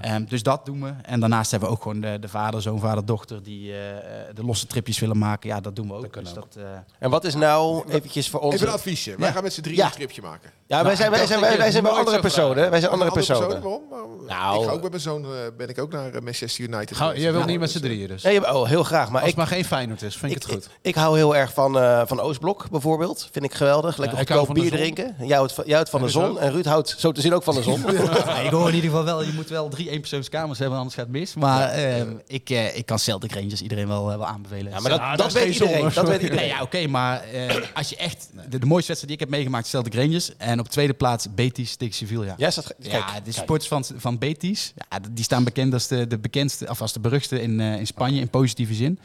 [0.01, 0.93] Ehm, dus dat doen we.
[1.01, 4.43] En daarnaast hebben we ook gewoon de, de vader, zoonvader, dochter die eh, eh, de
[4.45, 5.49] losse tripjes willen maken.
[5.49, 6.13] Ja, dat doen we ook.
[6.13, 6.35] dus ook.
[6.35, 6.63] dat, eh,
[6.99, 8.53] En wat is nou eventjes voor ons...
[8.53, 9.15] Even een adviesje.
[9.17, 9.33] Wij Ja.
[9.33, 9.85] gaan met z'n drieën Ja.
[9.85, 10.51] een tripje maken.
[10.67, 12.69] Ja, wij zijn, wij zijn, wij, wij zijn wel andere personen.
[12.69, 13.47] Wij zijn andere personen.
[13.49, 13.81] Waarom?
[13.89, 15.25] Maar, Nou, ik ga ook met mijn zoon,
[15.57, 17.21] ben ik ook naar Manchester United Ga, geweest.
[17.23, 18.23] jij wil Ja, niet met z'n dus, eh, drieën dus?
[18.23, 19.09] Nee, oh, heel graag.
[19.09, 20.65] Maar Als ik, maar geen Feyenoord is, vind ik, het goed.
[20.65, 23.29] Ik, ik hou heel erg van, eh, van Oostblok bijvoorbeeld.
[23.31, 23.97] Vind ik geweldig.
[23.97, 24.17] Lekker
[24.55, 24.93] van de bier zon.
[24.95, 25.27] drinken.
[25.27, 26.39] Jij houdt van, jij houdt van de zon.
[26.39, 27.81] En Ruud houdt zo te zien ook van de zon.
[28.25, 31.05] Ja, ik hoor in ieder geval wel, je moet wel drie eenpersoonskamers hebben, anders gaat
[31.05, 31.33] het mis.
[31.33, 34.71] Maar ehm, ik, eh, ik kan Celtic Rangers iedereen wel, eh, wel aanbevelen.
[34.71, 35.79] Ja, maar dat, Ja, dat weet iedereen.
[35.81, 35.91] zon.
[35.93, 36.47] Dat weet Nee, iedereen.
[36.47, 38.29] ja, oké, maar eh, als je echt...
[38.49, 40.37] De, de mooiste wedstrijd die ik heb meegemaakt Celtic Rangers.
[40.37, 42.33] En op tweede plaats Betis tegen Sevilla.
[42.37, 42.73] Jij staat...
[42.81, 43.35] Kijk, ja, de kijk.
[43.35, 46.99] sports van, van Betis, ja, die staan bekend als de, de bekendste, of als de
[46.99, 48.99] beruchtste in, eh, in Spanje, in positieve zin.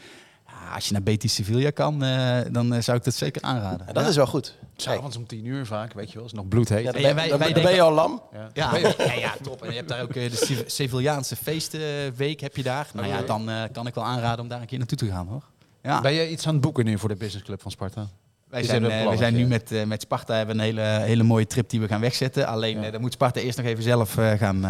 [0.68, 3.86] Ja, als je naar Betis Sevilla kan, eh, dan eh, zou ik dat zeker aanraden.
[3.86, 4.54] Ja, dat is wel goed.
[4.76, 6.84] S'avonds om tien uur vaak, weet je wel, is nog bloedheet.
[6.84, 8.22] Ja, dan, ben, wij- dan- wij dan ben je al lam.
[8.32, 8.48] Ja.
[8.52, 9.62] Ja, ja, ja, top.
[9.62, 12.88] En je hebt daar ook eh, de Sev- Sevillaanse feestweek heb je daar.
[12.94, 15.26] Nou ja, dan eh, kan ik wel aanraden om daar een keer naartoe te gaan
[15.26, 15.42] hoor.
[15.82, 16.00] Ja.
[16.00, 18.08] Ben je iets aan het boeken nu voor de businessclub van Sparta?
[18.50, 21.22] Wij Is zijn, eh, we zijn nu met, eh, met Sparta hebben een hele, hele
[21.22, 22.46] mooie trip die we gaan wegzetten.
[22.46, 24.66] Alleen eh, dan moet Sparta eerst nog even zelf eh, gaan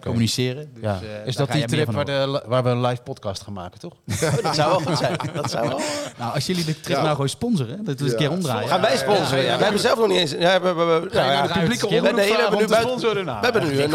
[0.00, 0.70] communiceren.
[0.74, 1.00] Dus, Ja.
[1.24, 3.92] is dat die je trip waar, de, waar we een live podcast gaan maken, toch?
[4.42, 5.16] Dat zou wel goed zijn.
[5.34, 5.80] Dat zou wel.
[6.18, 7.02] Nou, als jullie de trip Ja.
[7.02, 8.68] nou gewoon sponsoren, dat eens een keer omdraaien.
[8.68, 9.42] Gaan wij sponsoren?
[9.44, 10.30] Ja, wij hebben zelf nog niet eens.
[10.30, 13.24] Ja, we, je publieke nee, we hebben nu buiten-?
[13.24, 13.92] Nou, we hebben nu een,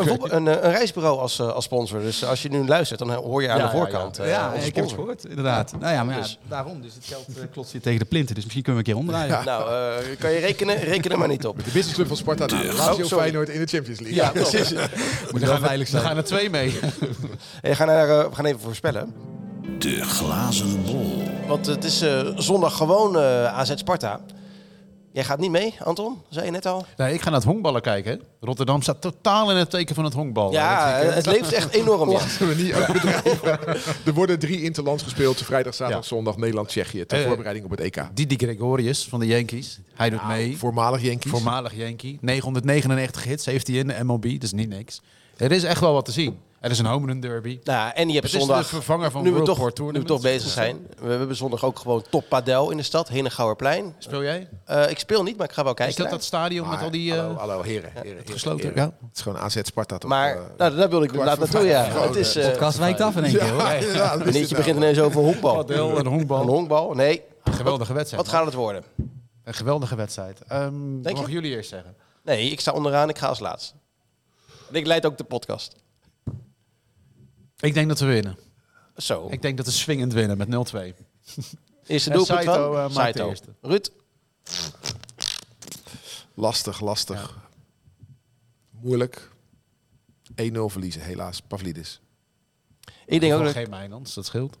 [0.00, 2.00] een, voetbal- een, een reisbureau als, als sponsor.
[2.00, 4.16] Dus als je nu luistert, dan hoor je aan de voorkant.
[4.16, 4.52] ja.
[4.54, 5.72] eh, ik heb het gehoord, inderdaad.
[5.80, 6.38] Nou ja, maar ja, Dus.
[6.48, 6.80] daarom.
[6.82, 8.39] Dus het geld klotst hier tegen de plinten.
[8.40, 9.44] Dus misschien kunnen we een keer omdraaien.
[9.44, 10.76] Nou, eh, kan je rekenen?
[10.76, 11.56] Reken er maar niet op.
[11.56, 12.46] De businessclub van Sparta.
[12.46, 13.06] Nou, Lazio Oh, sorry.
[13.08, 14.18] Feyenoord in de Champions League.
[14.18, 14.72] Ja, precies.
[15.30, 16.02] Moet wel veilig zijn.
[16.02, 16.78] gaan er twee mee.
[17.60, 19.14] Hey, ga naar, eh, we gaan even voorspellen.
[19.78, 21.22] De glazen bol.
[21.46, 24.20] Want het is eh, zondag gewoon eh, AZ Sparta.
[25.12, 26.16] Jij gaat niet mee, Anton?
[26.28, 26.84] Zei je net al?
[26.96, 28.12] Nee, ik ga naar het honkballen kijken.
[28.12, 28.18] hè.
[28.40, 30.52] Rotterdam staat totaal in het teken van het honkbal.
[30.52, 32.10] Ja, het leeft echt enorm.
[32.10, 32.16] Ja.
[32.20, 33.58] Laten we niet overdrijven.
[34.06, 35.42] er worden drie interlands gespeeld.
[35.42, 36.08] Vrijdag, zaterdag, Ja.
[36.08, 37.06] zondag, Nederland, Tsjechië.
[37.06, 38.08] Ter Eh, voorbereiding op het EK.
[38.14, 39.78] Didi Gregorius van de Yankees.
[39.94, 40.56] Hij doet mee.
[40.58, 41.30] Voormalig Yankees.
[41.30, 42.18] Voormalig Yankee.
[42.20, 44.40] 999 hits heeft hij in de MLB.
[44.40, 45.00] Dus niet niks.
[45.36, 46.38] Er is echt wel wat te zien.
[46.60, 47.60] Er is een home run derby.
[47.64, 48.62] Nou, en je hebt Het is zondag...
[48.62, 50.86] de vervanger van nu we, World toch, Tour nu we toch bezig zijn.
[50.98, 53.08] We, we hebben zondag ook gewoon top padel in de stad.
[53.08, 53.94] Henegouwerplein.
[53.98, 54.48] Speel jij?
[54.64, 55.94] Eh ik speel niet, maar ik ga wel kijken.
[55.94, 56.14] Is dat naar.
[56.18, 57.12] dat stadion met al die...
[57.12, 57.90] eh, hallo, hallo, heren.
[57.94, 58.82] heren, heren, gesloten, heren.
[58.82, 59.06] ja.
[59.08, 60.10] Het is gewoon AZ Sparta toch?
[60.10, 61.84] Maar eh, nou, daar wil ik inderdaad naartoe, ja.
[61.84, 63.62] Het is, podcast wijkt af in één keer, hoor.
[64.24, 65.54] het begint ineens over honkbal.
[65.54, 66.40] Padel en honkbal.
[66.40, 66.94] Een honkbal?
[66.94, 67.22] Nee.
[67.44, 68.22] Een geweldige wedstrijd.
[68.26, 68.84] Wat gaat het worden?
[69.44, 70.38] Een geweldige wedstrijd.
[70.48, 71.36] Ehm Denk mogen je?
[71.36, 71.94] jullie eerst zeggen?
[72.24, 73.08] Nee, ik sta onderaan.
[73.08, 73.74] Ik ga als laatst.
[74.68, 75.76] En ik leid ook de podcast.
[77.60, 78.36] Ik denk dat we winnen.
[78.96, 79.28] Zo.
[79.30, 80.50] Ik denk dat we swingend winnen met 0-2.
[81.86, 82.72] Eerste doelpunt Saito, van?
[82.72, 83.28] maakt de Saito.
[83.28, 83.54] eerste.
[83.60, 83.88] Ruud?
[86.34, 87.38] Lastig, lastig.
[88.70, 89.28] Moeilijk.
[90.30, 90.34] 1-0
[90.66, 91.40] verliezen, helaas.
[91.40, 92.00] Pavlidis.
[93.06, 94.58] Ik denk ook dat, Geen Mijnans, dat scheelt.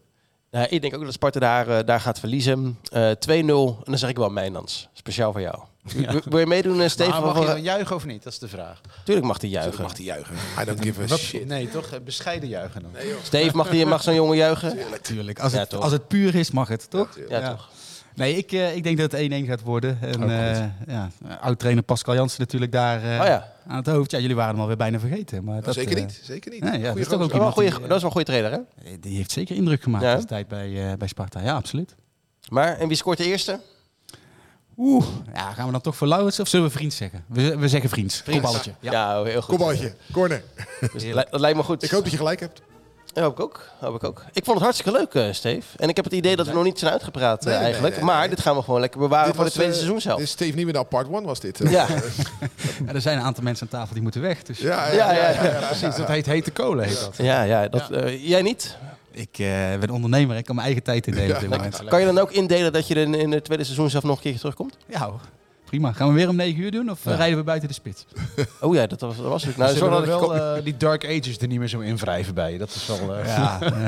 [0.50, 2.78] ja, ik denk ook dat Sparta daar, eh, daar gaat verliezen.
[2.92, 3.76] Eh 2-0.
[3.78, 4.88] En dan zeg ik wel Mijnans.
[4.92, 5.64] Speciaal voor jou.
[5.82, 7.12] Wil- Wil je meedoen, eh, Steven?
[7.12, 8.22] maar mag Van- je dan juichen of niet?
[8.22, 8.80] Dat is de vraag.
[9.04, 9.82] Tuurlijk mag hij juichen.
[9.82, 10.34] Mag hij juichen?
[10.60, 11.46] I don't give a Wat- shit.
[11.46, 11.86] Nee, toch?
[11.86, 12.90] Eh, Bescheiden juichen dan.
[13.22, 14.76] Steve, mag, die, mag zo'n jongen juichen?
[14.90, 15.40] Natuurlijk.
[15.40, 17.08] Als, Ja, het, als het puur is, mag het, toch?
[17.28, 17.50] Ja, Ja.
[17.50, 17.68] toch.
[18.14, 19.98] Nee, ik, eh, ik denk dat het 1-1 gaat worden.
[20.00, 21.10] En, eh, ja,
[21.40, 23.52] oud-trainer Pascal Jansen natuurlijk daar eh, Oh ja.
[23.66, 24.10] aan het hoofd.
[24.10, 25.44] Ja, jullie waren hem alweer bijna vergeten.
[25.44, 26.62] Maar dat, zeker niet, zeker niet.
[26.62, 27.20] Nee, ja, dat is toch ook gozer.
[27.20, 28.52] Dat is wel een iemand goeie- die, dat is wel een goede trainer,
[28.84, 28.98] hè?
[29.00, 30.18] Die heeft zeker indruk gemaakt Ja?
[30.24, 31.40] tijd bij, eh, bij Sparta.
[31.40, 31.94] Ja, absoluut.
[32.48, 33.60] Maar, en wie scoort de eerste?
[34.82, 35.04] Oeh,
[35.34, 37.24] ja, gaan we dan toch voor Lauwers of zullen we vriend zeggen?
[37.28, 38.22] We, we zeggen vriends.
[38.22, 38.72] Kopballetje.
[38.80, 39.22] Ja, Ja.
[39.22, 39.50] heel goed.
[39.56, 40.42] Kopballetje, corner.
[40.92, 41.82] Dus dat dat lijkt me goed.
[41.82, 42.60] Ik hoop dat je gelijk hebt.
[43.14, 43.68] Ja, hoop ik ook.
[43.80, 44.24] Hoop ik ook.
[44.32, 45.66] Ik vond het hartstikke leuk, eh Steve.
[45.76, 47.94] En ik heb het idee dat we nog niet zijn uitgepraat eh, Nee, eigenlijk.
[47.94, 48.28] nee, nee, maar nee.
[48.28, 50.16] dit gaan we gewoon lekker bewaren Dit voor het tweede eh, seizoen zelf.
[50.18, 51.58] Dit is Steve Niemendaal part 1 was dit.
[51.58, 51.86] ja.
[52.86, 54.42] Ja, er zijn een aantal mensen aan tafel die moeten weg.
[54.42, 55.66] Dus Ja, Ja, ja, ja.
[55.66, 56.84] Precies, dat heet hete kolen.
[56.84, 57.16] Heet dat.
[57.16, 57.82] Ja, ja, dat,
[58.20, 58.76] jij niet?
[59.20, 60.36] Ik eh, ben ondernemer.
[60.36, 61.84] Ik kan mijn eigen tijd indelen op dit moment.
[61.84, 64.22] Kan je dan ook indelen dat je in, in het tweede seizoen zelf nog een
[64.22, 64.76] keer terugkomt?
[64.88, 65.20] Ja hoor.
[65.64, 65.92] Prima.
[65.92, 68.04] Gaan we weer om 9 uur doen of eh, rijden we buiten de spits?
[68.60, 69.56] Oh ja, dat was, dat was het.
[69.56, 71.96] Nou, zorg we dat ik wel eh, die Dark Ages er niet meer zo in
[71.96, 72.58] wrijven bij je.
[72.58, 73.14] Dat is wel...
[73.16, 73.80] eh, Ja, Nou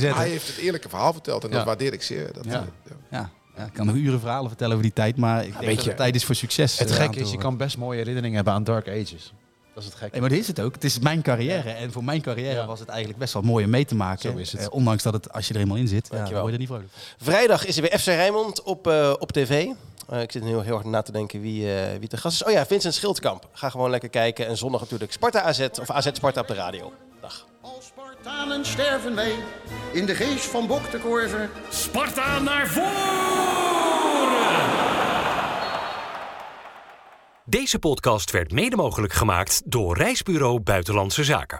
[0.00, 1.64] ja, hij, heeft het eerlijke verhaal verteld en dat Ja.
[1.66, 2.32] waardeer ik zeer.
[2.32, 2.52] Dat, Ja.
[2.52, 2.66] ja.
[3.10, 5.84] Ja, ja, ik kan nog uren verhalen vertellen over die tijd, maar ik denk weet
[5.84, 6.78] dat tijd is voor succes.
[6.78, 9.32] Het gekke is, je kan best mooie herinneringen hebben aan Dark Ages.
[9.74, 10.12] Dat is het gekke.
[10.12, 10.74] Nee, maar dit is het ook.
[10.74, 11.70] Het is mijn carrière.
[11.70, 12.66] En voor mijn carrière Ja.
[12.66, 14.32] was het eigenlijk best wel mooi om mee te maken.
[14.32, 14.60] Zo is het.
[14.60, 16.68] Eh, ondanks dat het, als je er eenmaal in zit, ja, word je er niet
[16.68, 16.88] vrolijk.
[17.18, 19.66] Vrijdag is er weer FC Rijnmond op, eh, op tv.
[20.08, 22.40] Eh, ik zit nu heel, heel hard na te denken wie, eh, wie te gast
[22.40, 22.44] is.
[22.46, 23.48] Oh ja, Vincent Schildkamp.
[23.52, 24.46] Ga gewoon lekker kijken.
[24.46, 26.92] En zondag natuurlijk Sparta AZ of AZ Sparta op de radio.
[27.20, 27.46] Dag.
[27.60, 29.32] Als Spartanen sterven wij
[29.92, 31.50] in de geest van Bok de Korver.
[31.70, 34.11] Sparta naar voren!
[37.52, 41.50] Deze podcast werd mede mogelijk gemaakt door Reisbureau Buitenlandse Zaken.